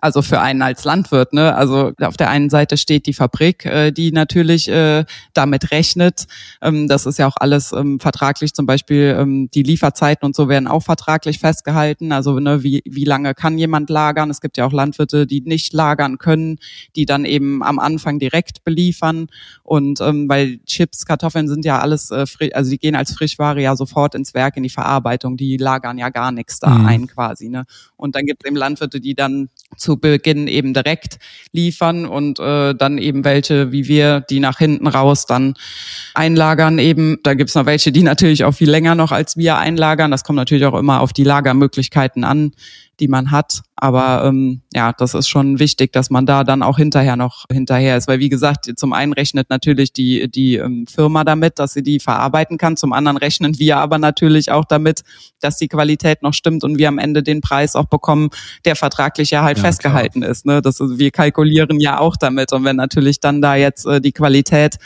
[0.00, 1.54] also für einen als Landwirt, ne?
[1.54, 6.26] Also auf der einen Seite steht die Fabrik, äh, die natürlich äh, damit rechnet.
[6.62, 10.48] Ähm, das ist ja auch alles ähm, vertraglich, zum Beispiel ähm, die Lieferzeiten und so
[10.48, 12.12] werden auch vertraglich festgehalten.
[12.12, 14.30] Also ne, wie, wie lange kann jemand lagern?
[14.30, 16.58] Es gibt ja auch Landwirte, die nicht lagern können,
[16.94, 19.26] die dann eben am Anfang direkt beliefern.
[19.64, 23.74] Und ähm, weil Chips, Kartoffeln sind ja alles, äh, also die gehen als Frischware ja
[23.74, 25.36] sofort ins Werk, in die Verarbeitung.
[25.36, 26.86] Die lagern ja gar nichts da mhm.
[26.86, 27.48] ein quasi.
[27.48, 27.64] Ne?
[27.96, 29.48] Und dann gibt es eben Landwirte, die dann
[29.88, 31.18] zu Beginn eben direkt
[31.52, 35.54] liefern und äh, dann eben welche, wie wir, die nach hinten raus dann
[36.12, 37.16] einlagern eben.
[37.22, 40.10] Da gibt's noch welche, die natürlich auch viel länger noch als wir einlagern.
[40.10, 42.52] Das kommt natürlich auch immer auf die Lagermöglichkeiten an,
[43.00, 43.62] die man hat.
[43.80, 47.96] Aber ähm, ja, das ist schon wichtig, dass man da dann auch hinterher noch hinterher
[47.96, 48.08] ist.
[48.08, 52.00] Weil wie gesagt, zum einen rechnet natürlich die, die ähm, Firma damit, dass sie die
[52.00, 52.76] verarbeiten kann.
[52.76, 55.02] Zum anderen rechnen wir aber natürlich auch damit,
[55.40, 58.30] dass die Qualität noch stimmt und wir am Ende den Preis auch bekommen,
[58.64, 60.30] der vertraglich ja halt ja, festgehalten klar.
[60.30, 60.44] ist.
[60.44, 60.60] Ne?
[60.60, 60.80] Das.
[60.80, 62.52] Wir kalkulieren ja auch damit.
[62.52, 64.78] Und wenn natürlich dann da jetzt äh, die Qualität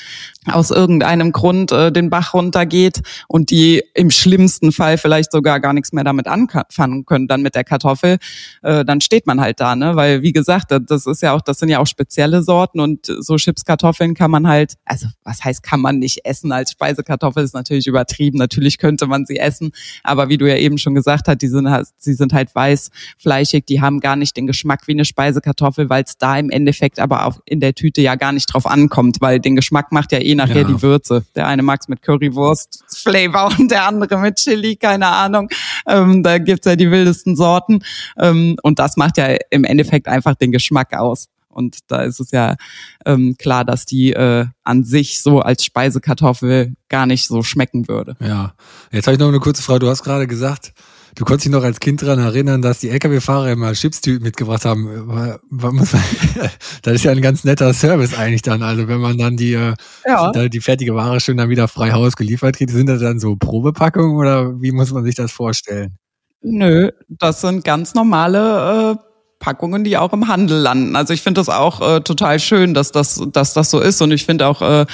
[0.50, 5.72] aus irgendeinem Grund äh, den Bach runtergeht und die im schlimmsten Fall vielleicht sogar gar
[5.72, 8.18] nichts mehr damit anfangen können, dann mit der Kartoffel,
[8.62, 9.94] äh, dann steht man halt da, ne?
[9.94, 13.37] Weil wie gesagt, das ist ja auch, das sind ja auch spezielle Sorten und so
[13.37, 17.87] Chipskartoffeln kann man halt, also was heißt, kann man nicht essen als Speisekartoffel, ist natürlich
[17.87, 18.38] übertrieben.
[18.38, 19.70] Natürlich könnte man sie essen,
[20.02, 22.90] aber wie du ja eben schon gesagt hast, die sind halt, sie sind halt weiß,
[23.16, 26.98] fleischig, die haben gar nicht den Geschmack wie eine Speisekartoffel, weil es da im Endeffekt
[26.98, 30.18] aber auch in der Tüte ja gar nicht drauf ankommt, weil den Geschmack macht ja
[30.18, 30.64] eh nachher ja.
[30.64, 31.25] die Würze.
[31.35, 35.49] Der eine mag's mit Currywurst Flavor und der andere mit Chili, keine Ahnung.
[35.87, 37.83] Ähm, da gibt's ja die wildesten Sorten.
[38.18, 41.29] Ähm, und das macht ja im Endeffekt einfach den Geschmack aus.
[41.49, 42.57] Und da ist es ja
[43.05, 48.16] ähm, klar, dass die äh, an sich so als Speisekartoffel gar nicht so schmecken würde.
[48.21, 48.55] Ja,
[48.90, 49.81] jetzt habe ich noch eine kurze Frage.
[49.81, 50.73] Du hast gerade gesagt,
[51.14, 55.40] du konntest dich noch als Kind daran erinnern, dass die Lkw-Fahrer immer Chipstüten mitgebracht haben.
[56.83, 58.62] das ist ja ein ganz netter Service eigentlich dann.
[58.62, 59.75] Also wenn man dann die, äh,
[60.07, 60.48] ja.
[60.48, 64.16] die fertige Ware schon dann wieder frei Haus geliefert kriegt, sind das dann so Probepackungen
[64.16, 65.96] oder wie muss man sich das vorstellen?
[66.40, 69.12] Nö, das sind ganz normale äh
[69.42, 70.94] Packungen, die auch im Handel landen.
[70.94, 74.00] Also ich finde das auch äh, total schön, dass das, dass das so ist.
[74.00, 74.87] Und ich finde auch, äh,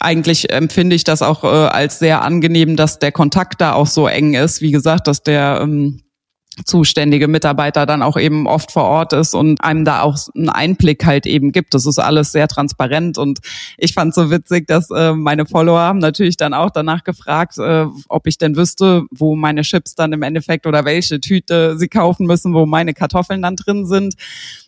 [0.00, 4.08] eigentlich empfinde ich das auch äh, als sehr angenehm, dass der Kontakt da auch so
[4.08, 4.62] eng ist.
[4.62, 6.00] Wie gesagt, dass der ähm,
[6.64, 11.04] zuständige Mitarbeiter dann auch eben oft vor Ort ist und einem da auch einen Einblick
[11.04, 11.74] halt eben gibt.
[11.74, 13.40] Das ist alles sehr transparent und
[13.78, 17.86] ich fand so witzig, dass äh, meine Follower haben natürlich dann auch danach gefragt, äh,
[18.08, 22.26] ob ich denn wüsste, wo meine Chips dann im Endeffekt oder welche Tüte sie kaufen
[22.26, 24.14] müssen, wo meine Kartoffeln dann drin sind.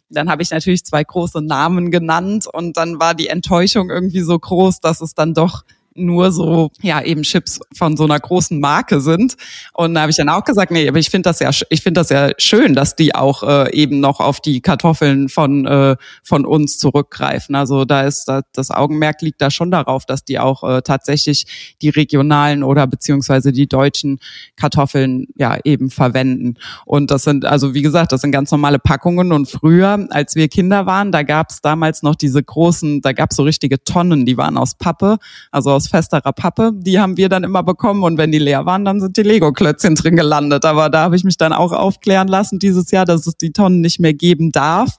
[0.09, 4.39] Dann habe ich natürlich zwei große Namen genannt und dann war die Enttäuschung irgendwie so
[4.39, 5.63] groß, dass es dann doch
[5.95, 9.37] nur so, ja, eben Chips von so einer großen Marke sind.
[9.73, 12.01] Und da habe ich dann auch gesagt, nee, aber ich finde das ja, ich finde
[12.01, 16.47] das ja schön, dass die auch äh, eben noch auf die Kartoffeln von, äh, von
[16.47, 17.55] uns zurückgreifen.
[17.55, 21.75] Also da ist da, das Augenmerk liegt da schon darauf, dass die auch äh, tatsächlich
[21.83, 24.19] die regionalen oder beziehungsweise die deutschen
[24.57, 26.55] Kartoffeln ja eben verwenden.
[26.85, 29.33] Und das sind, also wie gesagt, das sind ganz normale Packungen.
[29.33, 33.31] Und früher, als wir Kinder waren, da gab es damals noch diese großen, da gab
[33.31, 35.19] es so richtige Tonnen, die waren aus Pappe,
[35.51, 36.73] also aus aus festerer Pappe.
[36.75, 39.95] Die haben wir dann immer bekommen und wenn die leer waren, dann sind die Lego-Klötzchen
[39.95, 40.65] drin gelandet.
[40.65, 43.81] Aber da habe ich mich dann auch aufklären lassen dieses Jahr, dass es die Tonnen
[43.81, 44.97] nicht mehr geben darf.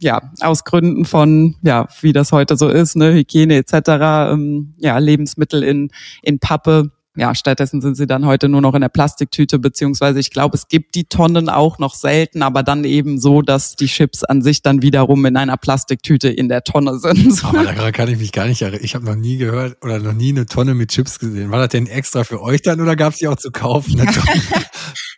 [0.00, 4.98] Ja, aus Gründen von, ja, wie das heute so ist, ne, Hygiene etc., ähm, ja,
[4.98, 5.90] Lebensmittel in,
[6.22, 10.30] in Pappe ja, stattdessen sind sie dann heute nur noch in der Plastiktüte, beziehungsweise ich
[10.30, 14.22] glaube, es gibt die Tonnen auch noch selten, aber dann eben so, dass die Chips
[14.24, 17.44] an sich dann wiederum in einer Plastiktüte in der Tonne sind.
[17.44, 18.80] Aber daran kann ich mich gar nicht erinnern.
[18.82, 21.50] Ich habe noch nie gehört oder noch nie eine Tonne mit Chips gesehen.
[21.50, 23.96] War das denn extra für euch dann oder gab es die auch zu kaufen?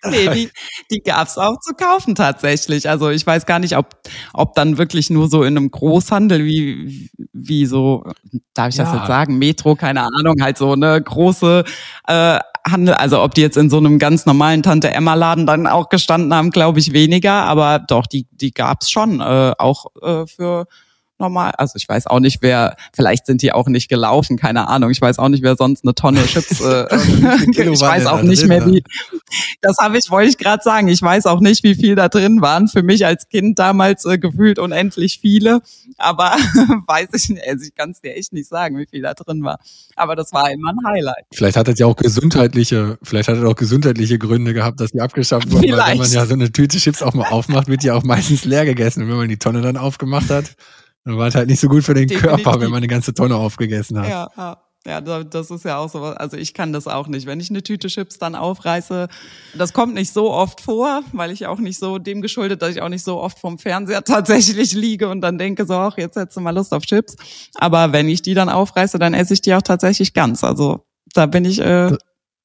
[0.11, 0.51] nee, die,
[0.91, 2.89] die gab's auch zu kaufen tatsächlich.
[2.89, 3.97] Also ich weiß gar nicht, ob,
[4.33, 8.05] ob dann wirklich nur so in einem Großhandel wie, wie so,
[8.55, 8.85] darf ich ja.
[8.85, 11.65] das jetzt sagen, Metro, keine Ahnung, halt so eine große
[12.07, 15.67] äh, Handel, also ob die jetzt in so einem ganz normalen Tante Emma Laden dann
[15.67, 20.27] auch gestanden haben, glaube ich weniger, aber doch die die gab's schon äh, auch äh,
[20.27, 20.67] für
[21.19, 21.53] normal.
[21.57, 24.91] Also ich weiß auch nicht, wer, vielleicht sind die auch nicht gelaufen, keine Ahnung.
[24.91, 26.49] Ich weiß auch nicht, wer sonst eine Tonne Chips.
[26.69, 26.97] Äh,
[27.51, 28.83] ich weiß auch nicht mehr, wie.
[29.61, 30.89] Das habe ich, wollte ich gerade sagen.
[30.89, 32.69] Ich weiß auch nicht, wie viel da drin waren.
[32.69, 35.61] Für mich als Kind damals äh, gefühlt unendlich viele.
[35.97, 36.37] Aber
[36.87, 39.43] weiß ich nicht, also ich kann es dir echt nicht sagen, wie viel da drin
[39.43, 39.59] war.
[39.97, 41.27] Aber das war immer ein Highlight.
[41.33, 45.01] Vielleicht hat das ja auch gesundheitliche, vielleicht hat es auch gesundheitliche Gründe gehabt, dass die
[45.01, 45.73] abgeschafft wurden.
[45.73, 48.45] Weil wenn man ja so eine Tüte Chips auch mal aufmacht, wird die auch meistens
[48.45, 49.03] leer gegessen.
[49.03, 50.57] Und wenn man die Tonne dann aufgemacht hat,
[51.09, 52.45] dann war es halt nicht so gut für den Definitiv.
[52.45, 54.09] Körper, wenn man eine ganze Tonne aufgegessen hat.
[54.09, 54.63] Ja, ja.
[54.87, 56.03] Ja, das ist ja auch so.
[56.03, 57.27] Also ich kann das auch nicht.
[57.27, 59.09] Wenn ich eine Tüte Chips dann aufreiße,
[59.55, 62.81] das kommt nicht so oft vor, weil ich auch nicht so dem geschuldet, dass ich
[62.81, 66.37] auch nicht so oft vom Fernseher tatsächlich liege und dann denke so, ach, jetzt hättest
[66.37, 67.17] du mal Lust auf Chips.
[67.57, 70.45] Aber wenn ich die dann aufreiße, dann esse ich die auch tatsächlich ganz.
[70.45, 71.95] Also da bin ich äh,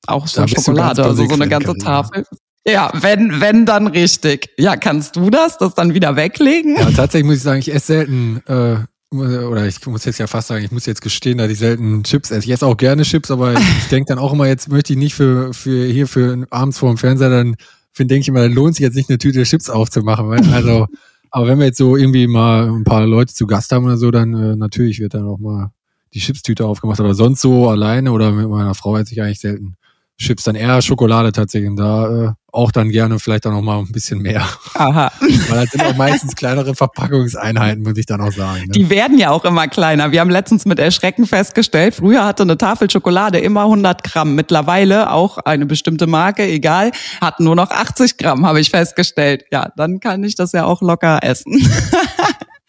[0.07, 2.25] auch so Schokolade, also so eine ganze Tafel.
[2.65, 4.49] Ja, wenn, wenn dann richtig.
[4.57, 6.77] Ja, kannst du das, das dann wieder weglegen?
[6.77, 8.77] Ja, tatsächlich muss ich sagen, ich esse selten, äh,
[9.11, 12.31] oder ich muss jetzt ja fast sagen, ich muss jetzt gestehen, dass ich selten Chips
[12.31, 12.45] esse.
[12.45, 15.13] Ich esse auch gerne Chips, aber ich denke dann auch immer, jetzt möchte ich nicht
[15.13, 17.55] für, für hier für abends vor dem Fernseher, dann
[17.91, 20.31] finde denke ich immer, dann lohnt sich jetzt nicht eine Tüte Chips aufzumachen.
[20.53, 20.87] Also,
[21.31, 24.09] aber wenn wir jetzt so irgendwie mal ein paar Leute zu Gast haben oder so,
[24.09, 25.71] dann äh, natürlich wird dann auch mal
[26.13, 26.99] die Chipstüte aufgemacht.
[26.99, 29.75] Aber sonst so alleine oder mit meiner Frau esse ich eigentlich selten
[30.17, 31.69] Chips, dann eher Schokolade tatsächlich.
[31.69, 34.45] Und da äh, auch dann gerne vielleicht auch noch mal ein bisschen mehr.
[34.75, 35.11] Aha.
[35.19, 38.61] Weil das sind auch meistens kleinere Verpackungseinheiten, muss ich dann auch sagen.
[38.61, 38.71] Ne?
[38.73, 40.11] Die werden ja auch immer kleiner.
[40.11, 44.35] Wir haben letztens mit Erschrecken festgestellt, früher hatte eine Tafel Schokolade immer 100 Gramm.
[44.35, 49.45] Mittlerweile auch eine bestimmte Marke, egal, hat nur noch 80 Gramm, habe ich festgestellt.
[49.51, 51.53] Ja, dann kann ich das ja auch locker essen.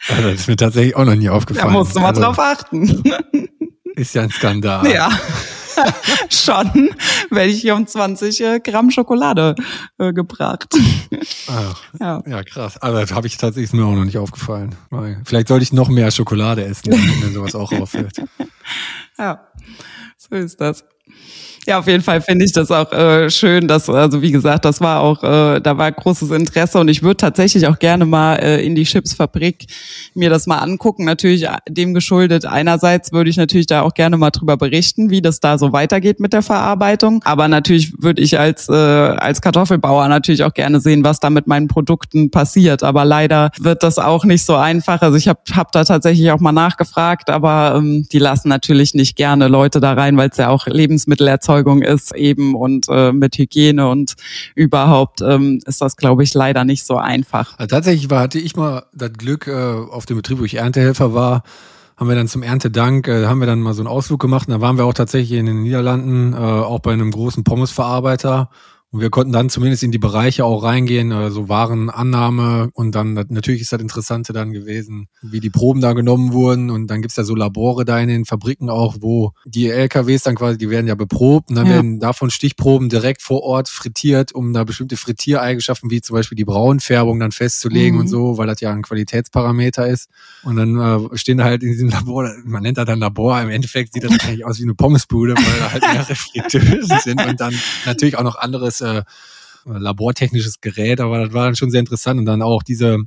[0.06, 1.72] Also das ist mir tatsächlich auch noch nie aufgefallen.
[1.72, 3.02] Da musst du mal also, drauf achten.
[3.96, 4.86] Ist ja ein Skandal.
[4.92, 5.08] Ja.
[6.30, 6.90] schon
[7.30, 9.54] werde ich hier um 20 äh, Gramm Schokolade
[9.98, 10.74] äh, gebracht.
[11.48, 12.22] Ach, ja.
[12.26, 12.80] ja, krass.
[12.80, 14.74] Aber das habe ich tatsächlich mir auch noch nicht aufgefallen.
[15.24, 18.22] Vielleicht sollte ich noch mehr Schokolade essen, wenn sowas auch auffällt.
[19.16, 19.46] Ja,
[20.16, 20.84] so ist das.
[21.66, 24.82] Ja, auf jeden Fall finde ich das auch äh, schön, dass, also wie gesagt, das
[24.82, 28.64] war auch, äh, da war großes Interesse und ich würde tatsächlich auch gerne mal äh,
[28.64, 29.64] in die Chipsfabrik
[30.14, 31.06] mir das mal angucken.
[31.06, 32.44] Natürlich äh, dem geschuldet.
[32.44, 36.20] Einerseits würde ich natürlich da auch gerne mal drüber berichten, wie das da so weitergeht
[36.20, 37.22] mit der Verarbeitung.
[37.24, 41.46] Aber natürlich würde ich als, äh, als Kartoffelbauer natürlich auch gerne sehen, was da mit
[41.46, 42.82] meinen Produkten passiert.
[42.82, 45.00] Aber leider wird das auch nicht so einfach.
[45.00, 49.16] Also ich habe hab da tatsächlich auch mal nachgefragt, aber ähm, die lassen natürlich nicht
[49.16, 53.12] gerne Leute da rein, weil es ja auch Lebensmittel erzeugt Erzeugung ist eben und äh,
[53.12, 54.14] mit Hygiene und
[54.56, 57.56] überhaupt ähm, ist das, glaube ich, leider nicht so einfach.
[57.58, 61.14] Also tatsächlich war, hatte ich mal das Glück, äh, auf dem Betrieb, wo ich Erntehelfer
[61.14, 61.44] war,
[61.96, 64.48] haben wir dann zum Erntedank, äh, haben wir dann mal so einen Ausflug gemacht.
[64.48, 68.50] Und da waren wir auch tatsächlich in den Niederlanden, äh, auch bei einem großen Pommesverarbeiter.
[68.94, 73.62] Und wir konnten dann zumindest in die Bereiche auch reingehen, also Warenannahme und dann natürlich
[73.62, 77.24] ist das Interessante dann gewesen, wie die Proben da genommen wurden und dann gibt's ja
[77.24, 80.94] so Labore da in den Fabriken auch, wo die LKWs dann quasi, die werden ja
[80.94, 81.72] beprobt und dann ja.
[81.72, 86.44] werden davon Stichproben direkt vor Ort frittiert, um da bestimmte Frittiereigenschaften wie zum Beispiel die
[86.44, 88.02] Braunfärbung dann festzulegen mhm.
[88.02, 90.08] und so, weil das ja ein Qualitätsparameter ist.
[90.44, 93.50] Und dann äh, stehen da halt in diesem Labor, man nennt das dann Labor, im
[93.50, 97.40] Endeffekt sieht das eigentlich aus wie eine Pommesbude, weil da halt mehrere Fritteusen sind und
[97.40, 99.02] dann natürlich auch noch anderes äh,
[99.64, 102.98] labortechnisches Gerät, aber das war dann schon sehr interessant und dann auch diese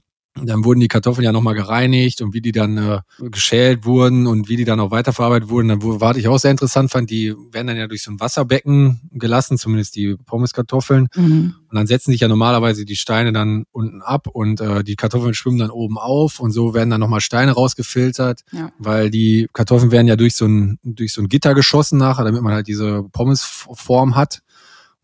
[0.46, 4.50] dann wurden die Kartoffeln ja nochmal gereinigt und wie die dann äh, geschält wurden und
[4.50, 5.68] wie die dann auch weiterverarbeitet wurden.
[5.70, 9.10] Dann war ich auch sehr interessant fand, die werden dann ja durch so ein Wasserbecken
[9.12, 11.08] gelassen, zumindest die Pommeskartoffeln.
[11.16, 11.56] Mhm.
[11.70, 15.34] Und dann setzen sich ja normalerweise die Steine dann unten ab und äh, die Kartoffeln
[15.34, 18.72] schwimmen dann oben auf und so werden dann nochmal Steine rausgefiltert, ja.
[18.78, 22.42] weil die Kartoffeln werden ja durch so ein, durch so ein Gitter geschossen nachher, damit
[22.42, 24.42] man halt diese Pommesform hat.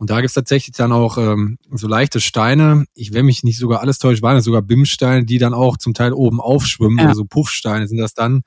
[0.04, 2.84] Und da gibt's tatsächlich dann auch ähm, so leichte Steine.
[2.94, 5.94] Ich, wenn mich nicht sogar alles täuscht, waren das sogar Bimsteine, die dann auch zum
[5.94, 7.00] Teil oben aufschwimmen.
[7.00, 7.08] Ja.
[7.08, 8.42] Also Puffsteine sind das dann.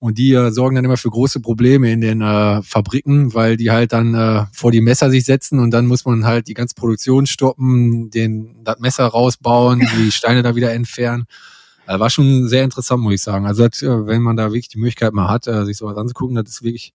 [0.00, 3.70] Und die äh, sorgen dann immer für große Probleme in den äh, Fabriken, weil die
[3.70, 6.74] halt dann äh, vor die Messer sich setzen und dann muss man halt die ganze
[6.74, 11.26] Produktion stoppen, den das Messer rausbauen, die Steine da wieder entfernen.
[11.86, 13.46] Also war schon sehr interessant, muss ich sagen.
[13.46, 16.34] Also das, äh, wenn man da wirklich die Möglichkeit mal hat, äh, sich sowas anzugucken,
[16.34, 16.92] das ist wirklich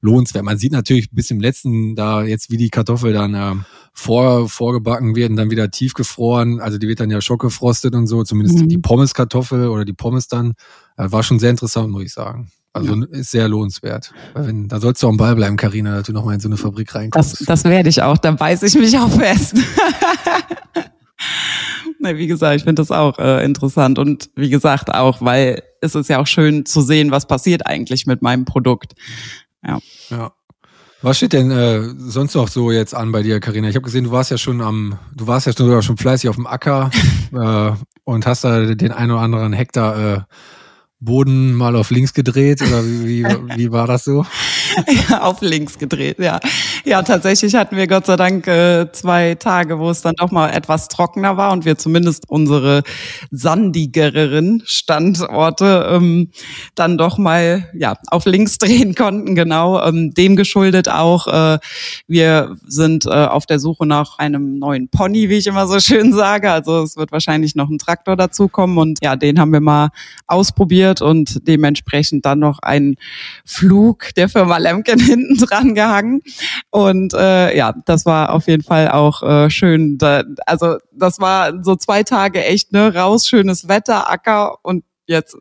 [0.00, 0.44] lohnenswert.
[0.44, 3.54] Man sieht natürlich bis im letzten da jetzt, wie die Kartoffel dann äh,
[3.92, 6.60] vor, vorgebacken werden, dann wieder tiefgefroren.
[6.60, 8.68] Also die wird dann ja schockgefrostet und so, zumindest mhm.
[8.68, 10.54] die Pommeskartoffel oder die Pommes dann.
[10.96, 12.50] Äh, war schon sehr interessant, muss ich sagen.
[12.72, 13.06] Also ja.
[13.10, 14.12] ist sehr lohnenswert.
[14.34, 16.56] Wenn, da sollst du auch am Ball bleiben, Karina, dass du nochmal in so eine
[16.56, 17.40] Fabrik reinkommst.
[17.40, 19.56] Das, das werde ich auch, da beiß ich mich auch fest.
[21.98, 25.94] nee, wie gesagt, ich finde das auch äh, interessant und wie gesagt auch, weil es
[25.94, 28.94] ist ja auch schön zu sehen, was passiert eigentlich mit meinem Produkt.
[29.64, 29.78] Ja.
[30.10, 30.32] Ja.
[31.00, 33.68] Was steht denn äh, sonst noch so jetzt an bei dir, Karina?
[33.68, 36.36] Ich habe gesehen, du warst ja schon am, du warst ja sogar schon fleißig auf
[36.36, 36.90] dem Acker
[37.32, 37.72] äh,
[38.04, 40.20] und hast da den ein oder anderen Hektar äh,
[41.00, 44.26] Boden mal auf links gedreht oder wie, wie, wie war das so?
[45.08, 46.40] ja, auf links gedreht, ja.
[46.84, 50.50] Ja, tatsächlich hatten wir Gott sei Dank äh, zwei Tage, wo es dann doch mal
[50.50, 52.82] etwas trockener war und wir zumindest unsere
[53.30, 56.30] sandigeren Standorte ähm,
[56.74, 59.34] dann doch mal ja auf links drehen konnten.
[59.34, 61.26] Genau, ähm, dem geschuldet auch.
[61.26, 61.58] Äh,
[62.06, 66.12] wir sind äh, auf der Suche nach einem neuen Pony, wie ich immer so schön
[66.12, 66.50] sage.
[66.50, 69.88] Also es wird wahrscheinlich noch ein Traktor dazukommen und ja, den haben wir mal
[70.26, 72.96] ausprobiert und dementsprechend dann noch einen
[73.44, 76.22] Flug der Firma Lemken hinten dran gehangen.
[76.70, 79.96] Und äh, ja, das war auf jeden Fall auch äh, schön.
[79.96, 85.36] Da, also das war so zwei Tage echt, ne, raus, schönes Wetter, Acker und jetzt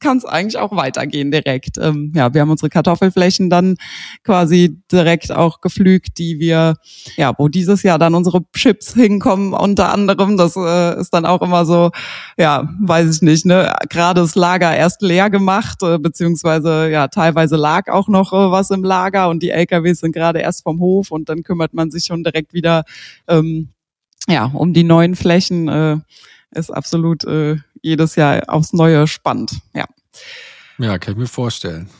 [0.00, 1.78] kann es eigentlich auch weitergehen direkt.
[1.78, 3.76] Ähm, ja, wir haben unsere Kartoffelflächen dann
[4.22, 6.76] quasi direkt auch gepflügt, die wir,
[7.16, 10.36] ja, wo dieses Jahr dann unsere Chips hinkommen unter anderem.
[10.36, 11.90] Das äh, ist dann auch immer so,
[12.38, 17.56] ja, weiß ich nicht, ne, gerade das Lager erst leer gemacht, äh, beziehungsweise ja, teilweise
[17.56, 21.10] lag auch noch äh, was im Lager und die LKWs sind gerade erst vom Hof
[21.10, 22.84] und dann kümmert man sich schon direkt wieder
[23.26, 23.70] ähm,
[24.28, 25.68] ja, um die neuen Flächen.
[25.68, 25.96] Äh,
[26.54, 29.60] ist absolut äh, jedes Jahr aufs Neue spannend.
[29.74, 29.86] Ja.
[30.78, 31.90] Ja, kann ich mir vorstellen.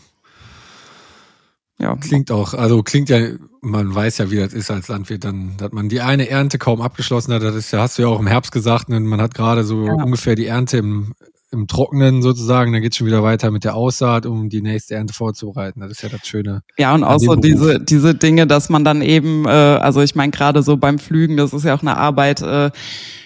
[1.79, 1.97] Ja.
[1.97, 3.19] Klingt auch, also klingt ja,
[3.61, 6.81] man weiß ja, wie das ist als Landwirt, dann, dass man die eine Ernte kaum
[6.81, 9.35] abgeschlossen hat, das ist ja, hast du ja auch im Herbst gesagt, und man hat
[9.35, 9.93] gerade so ja.
[9.95, 11.15] ungefähr die Ernte im,
[11.53, 15.13] im Trockenen sozusagen, dann geht schon wieder weiter mit der Aussaat, um die nächste Ernte
[15.13, 15.81] vorzubereiten.
[15.81, 16.63] Das ist ja das Schöne.
[16.79, 20.33] Ja, und auch so diese, diese Dinge, dass man dann eben, äh, also ich meine
[20.33, 22.71] gerade so beim Flügen, das ist ja auch eine Arbeit, äh,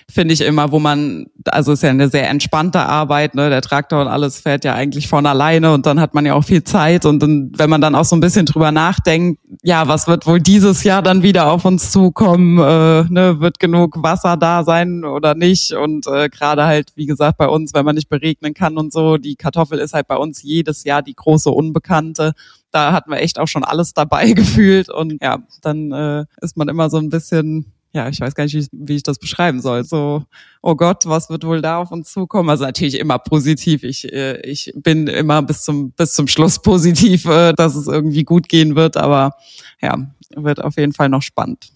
[0.08, 3.50] finde ich immer, wo man, also ist ja eine sehr entspannte Arbeit, ne?
[3.50, 6.44] Der Traktor und alles fährt ja eigentlich von alleine und dann hat man ja auch
[6.44, 10.06] viel Zeit und dann, wenn man dann auch so ein bisschen drüber nachdenkt, ja, was
[10.06, 13.40] wird wohl dieses Jahr dann wieder auf uns zukommen, äh, ne?
[13.40, 17.74] wird genug Wasser da sein oder nicht und äh, gerade halt, wie gesagt, bei uns,
[17.74, 21.02] wenn man nicht beregnen kann und so, die Kartoffel ist halt bei uns jedes Jahr
[21.02, 22.32] die große Unbekannte
[22.76, 26.68] da hatten wir echt auch schon alles dabei gefühlt und ja, dann äh, ist man
[26.68, 29.82] immer so ein bisschen ja, ich weiß gar nicht, wie ich, das beschreiben soll.
[29.82, 30.24] So,
[30.60, 32.50] oh Gott, was wird wohl da auf uns zukommen?
[32.50, 33.84] Also natürlich immer positiv.
[33.84, 38.24] Ich, äh, ich bin immer bis zum, bis zum Schluss positiv, äh, dass es irgendwie
[38.24, 39.36] gut gehen wird, aber
[39.80, 39.96] ja,
[40.34, 41.72] wird auf jeden Fall noch spannend.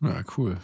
[0.00, 0.58] Ja, cool.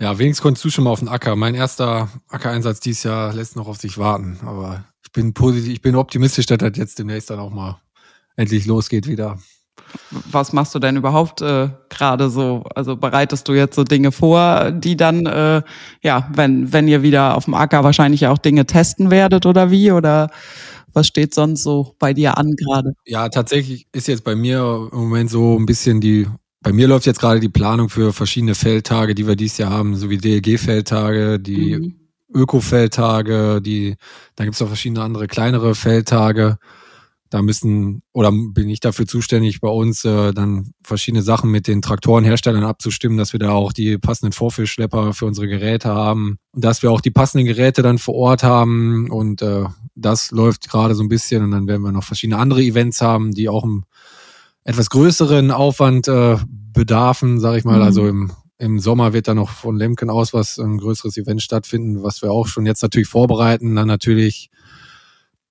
[0.00, 1.36] Ja, wenigstens konntest du schon mal auf den Acker.
[1.36, 5.82] Mein erster Ackereinsatz dieses Jahr lässt noch auf sich warten, aber ich bin positiv, ich
[5.82, 7.78] bin optimistisch, dass das jetzt demnächst dann auch mal
[8.34, 9.38] endlich losgeht wieder.
[10.30, 12.64] Was machst du denn überhaupt äh, gerade so?
[12.74, 15.62] Also bereitest du jetzt so Dinge vor, die dann, äh,
[16.02, 19.92] ja, wenn, wenn ihr wieder auf dem Acker wahrscheinlich auch Dinge testen werdet oder wie?
[19.92, 20.30] Oder
[20.94, 22.94] was steht sonst so bei dir an gerade?
[23.04, 26.26] Ja, tatsächlich ist jetzt bei mir im Moment so ein bisschen die,
[26.62, 29.96] bei mir läuft jetzt gerade die Planung für verschiedene Feldtage, die wir dieses Jahr haben,
[29.96, 31.94] so wie DLG-Feldtage, die mhm.
[32.32, 33.96] Öko-Feldtage, die,
[34.36, 36.58] da gibt es auch verschiedene andere kleinere Feldtage.
[37.30, 41.80] Da müssen, oder bin ich dafür zuständig, bei uns äh, dann verschiedene Sachen mit den
[41.80, 46.82] Traktorenherstellern abzustimmen, dass wir da auch die passenden Vorführschlepper für unsere Geräte haben und dass
[46.82, 49.08] wir auch die passenden Geräte dann vor Ort haben.
[49.10, 51.44] Und äh, das läuft gerade so ein bisschen.
[51.44, 53.84] Und dann werden wir noch verschiedene andere Events haben, die auch einen
[54.70, 56.36] etwas größeren Aufwand äh,
[56.72, 57.78] bedarfen, sage ich mal.
[57.78, 57.82] Mhm.
[57.82, 62.04] Also im, im Sommer wird da noch von Lemken aus was ein größeres Event stattfinden,
[62.04, 63.74] was wir auch schon jetzt natürlich vorbereiten.
[63.74, 64.48] Dann natürlich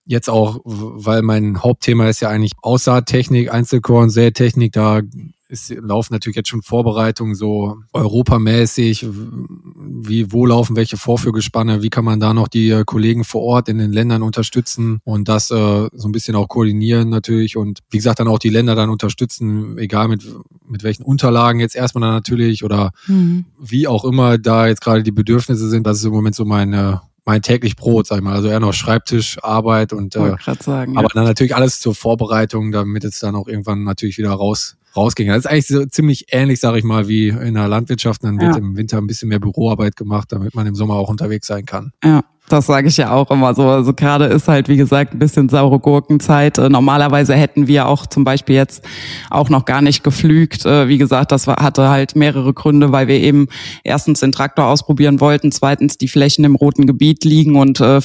[0.05, 5.01] jetzt auch, weil mein Hauptthema ist ja eigentlich Aussaattechnik, Einzelkorn, Sätechnik, da
[5.49, 12.05] ist, laufen natürlich jetzt schon Vorbereitungen so europamäßig, wie, wo laufen welche Vorführgespanne, wie kann
[12.05, 15.89] man da noch die äh, Kollegen vor Ort in den Ländern unterstützen und das äh,
[15.91, 19.77] so ein bisschen auch koordinieren natürlich und wie gesagt dann auch die Länder dann unterstützen,
[19.77, 20.23] egal mit,
[20.67, 23.45] mit welchen Unterlagen jetzt erstmal dann natürlich oder mhm.
[23.59, 27.01] wie auch immer da jetzt gerade die Bedürfnisse sind, das ist im Moment so meine
[27.25, 28.33] mein täglich Brot, sag ich mal.
[28.33, 31.13] Also eher noch Schreibtischarbeit und äh, sagen, aber ja.
[31.13, 35.27] dann natürlich alles zur Vorbereitung, damit es dann auch irgendwann natürlich wieder raus rausging.
[35.27, 38.23] Das ist eigentlich so ziemlich ähnlich, sage ich mal, wie in der Landwirtschaft.
[38.23, 38.57] Dann wird ja.
[38.57, 41.91] im Winter ein bisschen mehr Büroarbeit gemacht, damit man im Sommer auch unterwegs sein kann.
[42.03, 42.23] Ja.
[42.49, 43.67] Das sage ich ja auch immer so.
[43.69, 46.57] Also gerade ist halt, wie gesagt, ein bisschen saure Gurkenzeit.
[46.57, 48.83] Äh, normalerweise hätten wir auch zum Beispiel jetzt
[49.29, 50.65] auch noch gar nicht geflügt.
[50.65, 53.49] Äh, wie gesagt, das hatte halt mehrere Gründe, weil wir eben
[53.83, 58.01] erstens den Traktor ausprobieren wollten, zweitens die Flächen im roten Gebiet liegen und äh,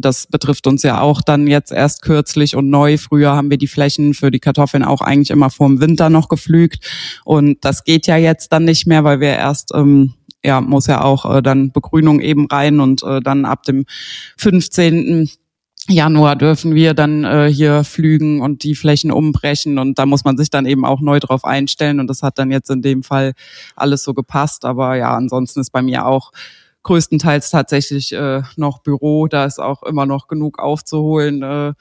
[0.00, 2.98] das betrifft uns ja auch dann jetzt erst kürzlich und neu.
[2.98, 6.28] Früher haben wir die Flächen für die Kartoffeln auch eigentlich immer vor dem Winter noch
[6.28, 6.84] geflügt.
[7.24, 11.02] Und das geht ja jetzt dann nicht mehr, weil wir erst ähm, ja, muss ja
[11.02, 13.84] auch äh, dann Begrünung eben rein und äh, dann ab dem
[14.38, 15.28] 15.
[15.88, 20.36] Januar dürfen wir dann äh, hier flügen und die Flächen umbrechen und da muss man
[20.36, 23.32] sich dann eben auch neu drauf einstellen und das hat dann jetzt in dem Fall
[23.76, 24.64] alles so gepasst.
[24.64, 26.32] Aber ja, ansonsten ist bei mir auch
[26.82, 31.42] größtenteils tatsächlich äh, noch Büro, da ist auch immer noch genug aufzuholen.
[31.42, 31.74] Äh,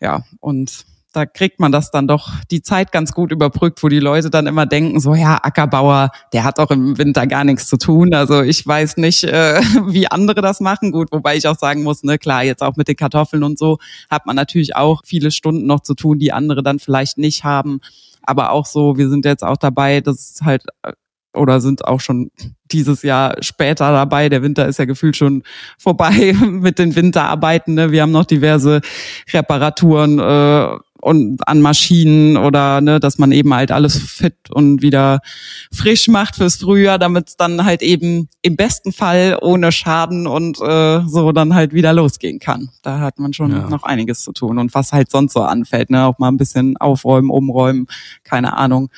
[0.00, 0.84] ja, und
[1.16, 4.46] da kriegt man das dann doch die Zeit ganz gut überbrückt, wo die Leute dann
[4.46, 8.12] immer denken, so ja, Ackerbauer, der hat doch im Winter gar nichts zu tun.
[8.12, 10.92] Also ich weiß nicht, äh, wie andere das machen.
[10.92, 13.78] Gut, wobei ich auch sagen muss, ne, klar, jetzt auch mit den Kartoffeln und so
[14.10, 17.80] hat man natürlich auch viele Stunden noch zu tun, die andere dann vielleicht nicht haben.
[18.20, 20.92] Aber auch so, wir sind jetzt auch dabei, das halt äh,
[21.36, 22.30] oder sind auch schon
[22.72, 24.28] dieses Jahr später dabei.
[24.28, 25.42] Der Winter ist ja gefühlt schon
[25.78, 27.74] vorbei mit den Winterarbeiten.
[27.74, 27.92] Ne?
[27.92, 28.80] Wir haben noch diverse
[29.32, 35.20] Reparaturen äh, und an Maschinen oder ne, dass man eben halt alles fit und wieder
[35.72, 40.60] frisch macht fürs Frühjahr, damit es dann halt eben im besten Fall ohne Schaden und
[40.60, 42.70] äh, so dann halt wieder losgehen kann.
[42.82, 43.68] Da hat man schon ja.
[43.68, 46.76] noch einiges zu tun und was halt sonst so anfällt, ne, auch mal ein bisschen
[46.76, 47.86] aufräumen, umräumen,
[48.24, 48.90] keine Ahnung,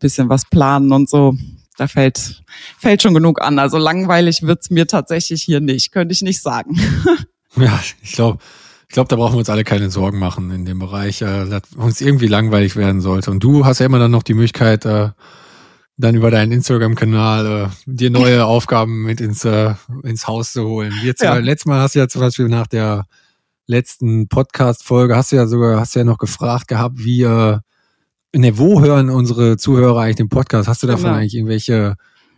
[0.00, 1.34] bisschen was planen und so
[1.76, 2.42] da fällt,
[2.78, 3.58] fällt schon genug an.
[3.58, 6.78] Also langweilig wird's mir tatsächlich hier nicht, könnte ich nicht sagen.
[7.56, 8.38] ja, ich glaube,
[8.88, 11.62] ich glaube, da brauchen wir uns alle keine Sorgen machen in dem Bereich, äh, dass
[11.76, 13.30] uns irgendwie langweilig werden sollte.
[13.30, 15.10] Und du hast ja immer dann noch die Möglichkeit, äh,
[15.96, 20.92] dann über deinen Instagram-Kanal äh, dir neue Aufgaben mit ins, äh, ins Haus zu holen.
[21.02, 21.34] Jetzt, ja.
[21.36, 23.06] letztes Mal hast du ja zum Beispiel nach der
[23.66, 27.58] letzten Podcast-Folge hast du ja sogar, hast du ja noch gefragt gehabt, wie, äh,
[28.34, 30.68] ne, wo hören unsere Zuhörer eigentlich den Podcast?
[30.68, 31.16] Hast du davon genau.
[31.16, 31.96] eigentlich irgendwelche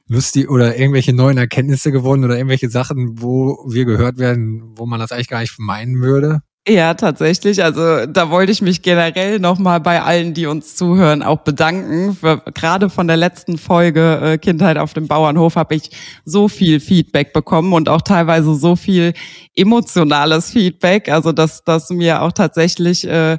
[0.08, 5.00] lustig oder irgendwelche neuen Erkenntnisse gewonnen oder irgendwelche Sachen, wo wir gehört werden, wo man
[5.00, 6.42] das eigentlich gar nicht meinen würde?
[6.68, 7.62] Ja, tatsächlich.
[7.62, 12.16] Also da wollte ich mich generell nochmal bei allen, die uns zuhören, auch bedanken.
[12.16, 15.90] Für, gerade von der letzten Folge äh, Kindheit auf dem Bauernhof habe ich
[16.24, 19.12] so viel Feedback bekommen und auch teilweise so viel
[19.54, 21.08] emotionales Feedback.
[21.08, 23.38] Also dass, dass mir auch tatsächlich äh,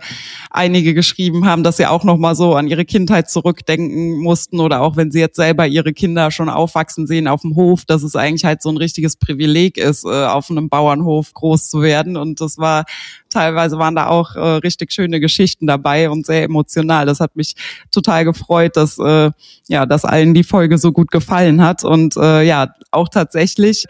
[0.50, 4.96] einige geschrieben haben, dass sie auch nochmal so an ihre Kindheit zurückdenken mussten oder auch
[4.96, 8.46] wenn sie jetzt selber ihre Kinder schon aufwachsen sehen auf dem Hof, dass es eigentlich
[8.46, 12.16] halt so ein richtiges Privileg ist, äh, auf einem Bauernhof groß zu werden.
[12.16, 12.86] Und das war
[13.30, 17.06] Teilweise waren da auch äh, richtig schöne Geschichten dabei und sehr emotional.
[17.06, 17.56] Das hat mich
[17.92, 19.32] total gefreut, dass äh,
[19.68, 23.86] ja, dass allen die Folge so gut gefallen hat und äh, ja, auch tatsächlich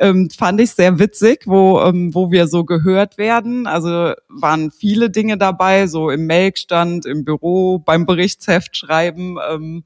[0.00, 3.66] ähm, fand ich sehr witzig, wo, ähm, wo wir so gehört werden.
[3.66, 9.84] Also waren viele Dinge dabei, so im Melkstand, im Büro, beim Berichtsheft schreiben ähm,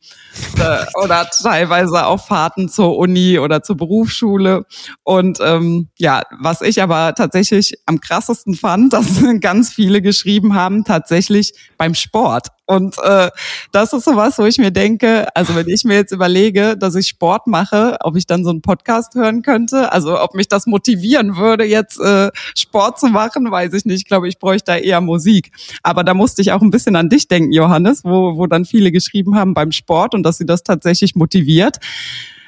[0.58, 4.64] äh, oder teilweise auch Fahrten zur Uni oder zur Berufsschule.
[5.02, 10.84] Und ähm, ja, was ich aber tatsächlich am krassesten fand, dass ganz viele geschrieben haben,
[10.84, 12.48] tatsächlich beim Sport.
[12.66, 13.30] Und äh,
[13.72, 17.08] das ist sowas, wo ich mir denke, also wenn ich mir jetzt überlege, dass ich
[17.08, 21.36] Sport mache, ob ich dann so einen Podcast hören könnte, also ob mich das motivieren
[21.36, 23.96] würde, jetzt äh, Sport zu machen, weiß ich nicht.
[23.96, 25.50] Ich glaube, ich bräuchte da eher Musik.
[25.82, 28.92] Aber da musste ich auch ein bisschen an dich denken, Johannes, wo, wo dann viele
[28.92, 31.78] geschrieben haben beim Sport und dass sie das tatsächlich motiviert.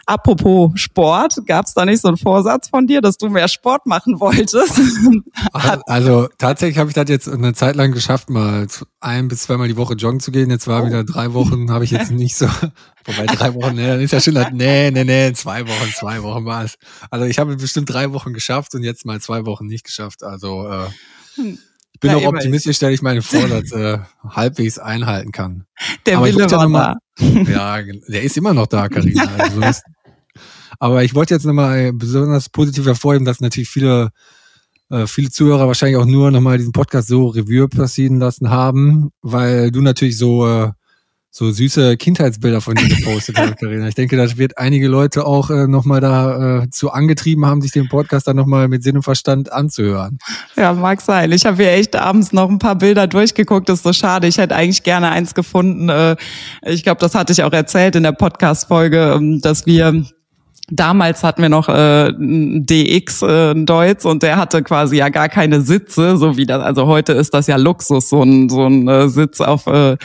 [0.08, 3.86] Apropos Sport, gab es da nicht so einen Vorsatz von dir, dass du mehr Sport
[3.86, 4.80] machen wolltest?
[5.52, 8.68] Also, also tatsächlich habe ich das jetzt eine Zeit lang geschafft, mal
[9.00, 10.48] ein bis zweimal die Woche joggen zu gehen.
[10.48, 10.86] Jetzt war oh.
[10.86, 12.46] wieder drei Wochen, habe ich jetzt nicht so.
[13.04, 16.44] Wobei drei Wochen, nee, dann ist ja schon, nee, nee, nee, zwei Wochen, zwei Wochen
[16.44, 16.78] war es.
[17.10, 20.22] Also ich habe bestimmt drei Wochen geschafft und jetzt mal zwei Wochen nicht geschafft.
[20.22, 20.86] Also äh,
[21.34, 21.58] hm.
[21.92, 23.98] ich bin Na, auch optimistisch, dass ich meine Vorsatz äh,
[24.28, 25.66] halbwegs einhalten kann.
[26.06, 29.28] Der Aber Wille war mal, Ja, der ist immer noch da, Karina.
[29.38, 29.60] Also,
[30.78, 34.10] aber ich wollte jetzt nochmal besonders positiv hervorheben, dass natürlich viele,
[34.90, 39.70] äh, viele Zuhörer wahrscheinlich auch nur nochmal diesen Podcast so Revue passieren lassen haben, weil
[39.70, 40.70] du natürlich so, äh,
[41.36, 43.86] so süße Kindheitsbilder von dir gepostet hast, Karina.
[43.88, 47.72] Ich denke, das wird einige Leute auch äh, nochmal da äh, zu angetrieben haben, sich
[47.72, 50.16] den Podcast dann nochmal mit Sinn und Verstand anzuhören.
[50.56, 51.30] Ja, mag sein.
[51.32, 53.68] Ich habe hier echt abends noch ein paar Bilder durchgeguckt.
[53.68, 54.26] Das ist so schade.
[54.26, 55.90] Ich hätte eigentlich gerne eins gefunden.
[55.90, 56.16] Äh,
[56.64, 60.06] ich glaube, das hatte ich auch erzählt in der Podcast-Folge, ähm, dass wir
[60.68, 65.60] Damals hatten wir noch äh, DX äh, Deutz und der hatte quasi ja gar keine
[65.60, 66.60] Sitze, so wie das.
[66.60, 69.96] Also heute ist das ja Luxus, so ein so ein äh, Sitz auf äh,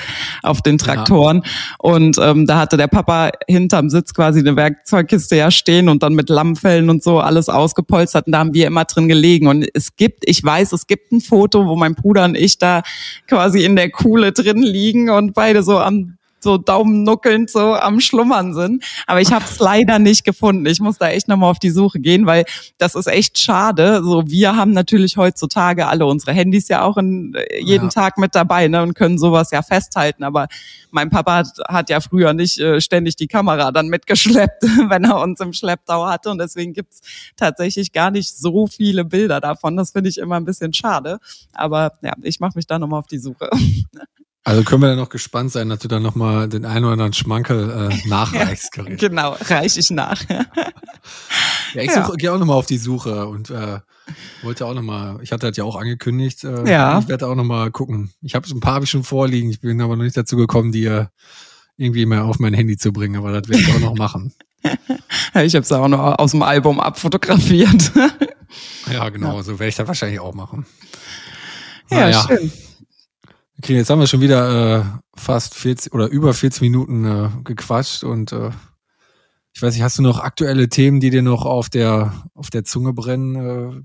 [0.44, 1.42] auf den Traktoren.
[1.44, 1.52] Ja.
[1.80, 6.14] Und ähm, da hatte der Papa hinterm Sitz quasi eine Werkzeugkiste ja stehen und dann
[6.14, 8.28] mit Lammfällen und so alles ausgepolstert.
[8.28, 9.48] Und da haben wir immer drin gelegen.
[9.48, 12.84] Und es gibt, ich weiß, es gibt ein Foto, wo mein Bruder und ich da
[13.28, 18.54] quasi in der Kuhle drin liegen und beide so am so daumennuckelnd so am Schlummern
[18.54, 18.84] sind.
[19.08, 20.66] Aber ich habe es leider nicht gefunden.
[20.66, 22.46] Ich muss da echt nochmal auf die Suche gehen, weil
[22.78, 24.02] das ist echt schade.
[24.04, 27.90] So, wir haben natürlich heutzutage alle unsere Handys ja auch in, äh, jeden ja.
[27.90, 30.24] Tag mit dabei ne, und können sowas ja festhalten.
[30.24, 30.48] Aber
[30.92, 35.20] mein Papa hat, hat ja früher nicht äh, ständig die Kamera dann mitgeschleppt, wenn er
[35.20, 36.30] uns im Schlepptau hatte.
[36.30, 37.02] Und deswegen gibt's
[37.36, 39.78] tatsächlich gar nicht so viele Bilder davon.
[39.78, 41.20] Das finde ich immer ein bisschen schade.
[41.54, 43.50] Aber ja, ich mache mich da nochmal auf die Suche.
[44.44, 47.14] Also können wir dann noch gespannt sein, dass du dann nochmal den einen oder anderen
[47.14, 48.98] Schmankel äh, nachreichst, Karin.
[48.98, 50.24] genau, reiche ich nach.
[50.30, 52.10] ja, ich ja.
[52.18, 53.80] gehe auch nochmal auf die Suche und äh,
[54.42, 56.98] wollte auch nochmal, ich hatte das ja auch angekündigt, äh, ja.
[57.00, 58.14] ich werde auch nochmal gucken.
[58.24, 60.72] Ich habe ein paar habe ich schon vorliegen, ich bin aber noch nicht dazu gekommen,
[60.72, 61.06] die äh,
[61.78, 64.34] irgendwie mal auf mein Handy zu bringen, aber das werde ich auch noch machen.
[64.64, 67.92] ich habe es auch noch aus dem Album abfotografiert.
[68.92, 69.44] ja, genau, ja.
[69.44, 70.66] so werde ich das wahrscheinlich auch machen.
[71.92, 72.52] Ja, ja, schön.
[73.64, 74.84] Okay, jetzt haben wir schon wieder äh,
[75.16, 78.50] fast 40 oder über 40 Minuten äh, gequatscht und äh,
[79.54, 82.64] ich weiß nicht, hast du noch aktuelle Themen, die dir noch auf der auf der
[82.64, 83.36] Zunge brennen?
[83.36, 83.82] Äh,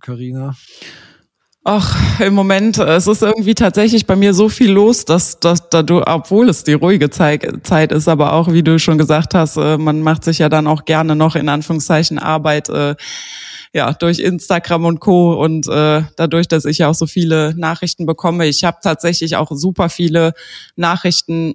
[1.62, 5.68] Ach, im Moment, äh, es ist irgendwie tatsächlich bei mir so viel los, dass, dass
[5.68, 9.34] da du, obwohl es die ruhige Zeit, Zeit ist, aber auch, wie du schon gesagt
[9.34, 12.94] hast, äh, man macht sich ja dann auch gerne noch in Anführungszeichen Arbeit äh,
[13.72, 15.34] ja, durch Instagram und Co.
[15.42, 19.50] Und äh, dadurch, dass ich ja auch so viele Nachrichten bekomme, ich habe tatsächlich auch
[19.52, 20.32] super viele
[20.76, 21.54] Nachrichten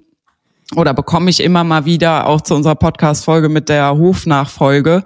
[0.76, 5.04] oder bekomme ich immer mal wieder auch zu unserer Podcast-Folge mit der Hofnachfolge,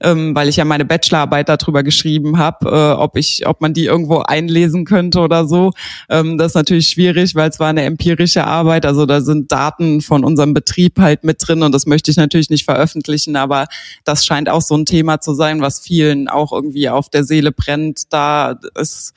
[0.00, 3.84] ähm, weil ich ja meine Bachelorarbeit darüber geschrieben habe, äh, ob ich, ob man die
[3.84, 5.70] irgendwo einlesen könnte oder so.
[6.08, 10.00] Ähm, das ist natürlich schwierig, weil es war eine empirische Arbeit, also da sind Daten
[10.00, 13.66] von unserem Betrieb halt mit drin und das möchte ich natürlich nicht veröffentlichen, aber
[14.04, 17.52] das scheint auch so ein Thema zu sein, was vielen auch irgendwie auf der Seele
[17.52, 18.12] brennt.
[18.12, 19.14] Da ist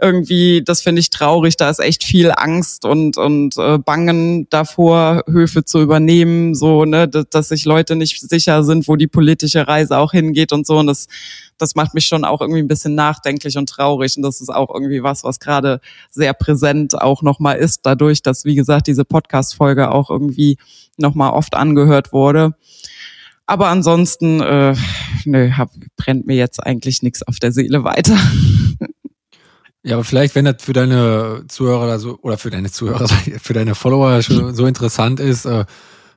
[0.00, 5.24] irgendwie, das finde ich traurig, da ist echt viel Angst und, und äh, Bangen davor,
[5.28, 9.68] Höfe zu übernehmen, so, ne, dass, dass sich Leute nicht sicher sind, wo die politische
[9.68, 10.78] Reise auch hingeht und so.
[10.78, 11.06] Und das,
[11.58, 14.16] das macht mich schon auch irgendwie ein bisschen nachdenklich und traurig.
[14.16, 15.80] Und das ist auch irgendwie was, was gerade
[16.10, 20.56] sehr präsent auch nochmal ist, dadurch, dass, wie gesagt, diese Podcast-Folge auch irgendwie
[20.96, 22.54] nochmal oft angehört wurde.
[23.46, 24.76] Aber ansonsten, äh,
[25.24, 28.16] nö, hab, brennt mir jetzt eigentlich nichts auf der Seele weiter.
[29.82, 33.08] Ja, aber vielleicht, wenn das für deine Zuhörer oder, so, oder für deine Zuhörer,
[33.42, 35.64] für deine Follower so interessant ist, äh,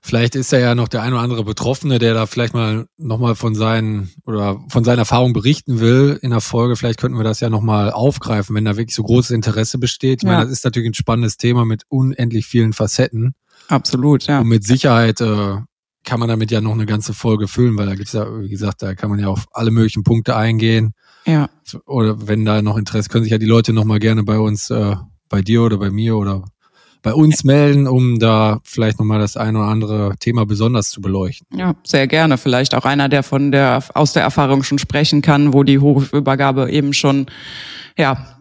[0.02, 3.36] vielleicht ist da ja noch der ein oder andere Betroffene, der da vielleicht mal nochmal
[3.36, 6.76] von seinen oder von seiner Erfahrung berichten will in der Folge.
[6.76, 10.24] Vielleicht könnten wir das ja nochmal aufgreifen, wenn da wirklich so großes Interesse besteht.
[10.24, 10.34] Ich ja.
[10.34, 13.34] meine, das ist natürlich ein spannendes Thema mit unendlich vielen Facetten.
[13.70, 14.42] Absolut, ja.
[14.42, 15.56] Und mit Sicherheit äh,
[16.04, 18.82] kann man damit ja noch eine ganze Folge füllen, weil da gibt's ja, wie gesagt,
[18.82, 20.94] da kann man ja auf alle möglichen Punkte eingehen.
[21.26, 21.50] Ja.
[21.86, 24.96] Oder wenn da noch Interesse, können sich ja die Leute nochmal gerne bei uns, äh,
[25.30, 26.44] bei dir oder bei mir oder
[27.02, 31.46] bei uns melden, um da vielleicht nochmal das ein oder andere Thema besonders zu beleuchten.
[31.56, 32.38] Ja, sehr gerne.
[32.38, 36.72] Vielleicht auch einer, der von der, aus der Erfahrung schon sprechen kann, wo die Hochübergabe
[36.72, 37.28] eben schon,
[37.98, 38.40] ja,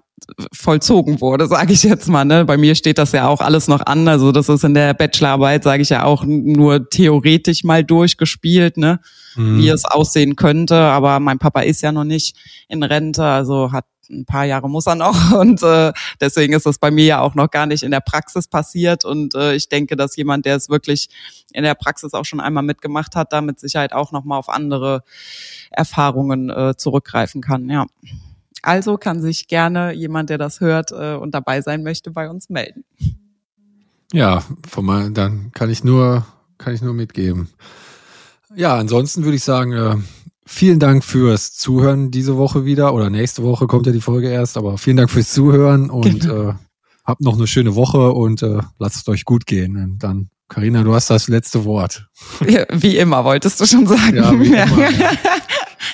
[0.53, 2.25] vollzogen wurde, sage ich jetzt mal.
[2.25, 2.45] Ne?
[2.45, 4.07] Bei mir steht das ja auch alles noch an.
[4.07, 9.01] Also das ist in der Bachelorarbeit, sage ich ja auch, nur theoretisch mal durchgespielt, ne?
[9.37, 9.59] Mhm.
[9.59, 10.77] wie es aussehen könnte.
[10.77, 12.37] Aber mein Papa ist ja noch nicht
[12.69, 16.79] in Rente, also hat ein paar Jahre muss er noch und äh, deswegen ist das
[16.79, 19.97] bei mir ja auch noch gar nicht in der Praxis passiert und äh, ich denke,
[19.97, 21.09] dass jemand, der es wirklich
[21.53, 24.49] in der Praxis auch schon einmal mitgemacht hat, da mit Sicherheit auch noch mal auf
[24.49, 25.03] andere
[25.71, 27.69] Erfahrungen äh, zurückgreifen kann.
[27.69, 27.87] Ja.
[28.63, 32.49] Also kann sich gerne jemand, der das hört äh, und dabei sein möchte, bei uns
[32.49, 32.85] melden.
[34.13, 36.27] Ja, von mal, dann kann ich nur,
[36.59, 37.49] kann ich nur mitgeben.
[38.57, 39.97] Ja, ansonsten würde ich sagen, äh,
[40.47, 44.57] vielen Dank fürs Zuhören diese Woche wieder oder nächste Woche kommt ja die Folge erst,
[44.57, 46.51] aber vielen Dank fürs Zuhören und genau.
[46.51, 46.55] äh,
[47.05, 49.77] habt noch eine schöne Woche und äh, lasst es euch gut gehen.
[49.77, 52.09] Und dann, Karina, du hast das letzte Wort.
[52.47, 54.17] Ja, wie immer, wolltest du schon sagen.
[54.17, 55.11] Ja, wie immer, ja.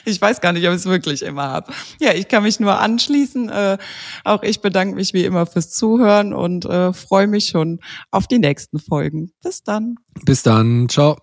[0.05, 1.73] Ich weiß gar nicht, ob ich es wirklich immer habe.
[2.01, 3.49] Ja, ich kann mich nur anschließen.
[3.49, 3.79] Äh,
[4.25, 7.81] auch ich bedanke mich wie immer fürs Zuhören und äh, freue mich schon
[8.11, 9.33] auf die nächsten Folgen.
[9.43, 9.97] Bis dann.
[10.25, 10.89] Bis dann.
[10.89, 11.17] Ciao.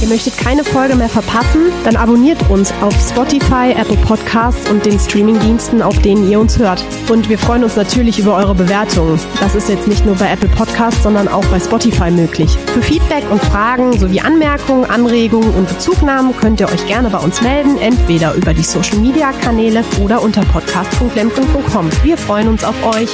[0.00, 1.72] Ihr möchtet keine Folge mehr verpassen?
[1.84, 6.84] Dann abonniert uns auf Spotify, Apple Podcasts und den Streamingdiensten, auf denen ihr uns hört.
[7.08, 9.18] Und wir freuen uns natürlich über eure Bewertungen.
[9.40, 12.56] Das ist jetzt nicht nur bei Apple Podcasts, sondern auch bei Spotify möglich.
[12.72, 17.42] Für Feedback und Fragen sowie Anmerkungen, Anregungen und Bezugnahmen könnt ihr euch gerne bei uns
[17.42, 21.90] melden, entweder über die Social Media Kanäle oder unter podcast.lemken.com.
[22.04, 23.08] Wir freuen uns auf euch.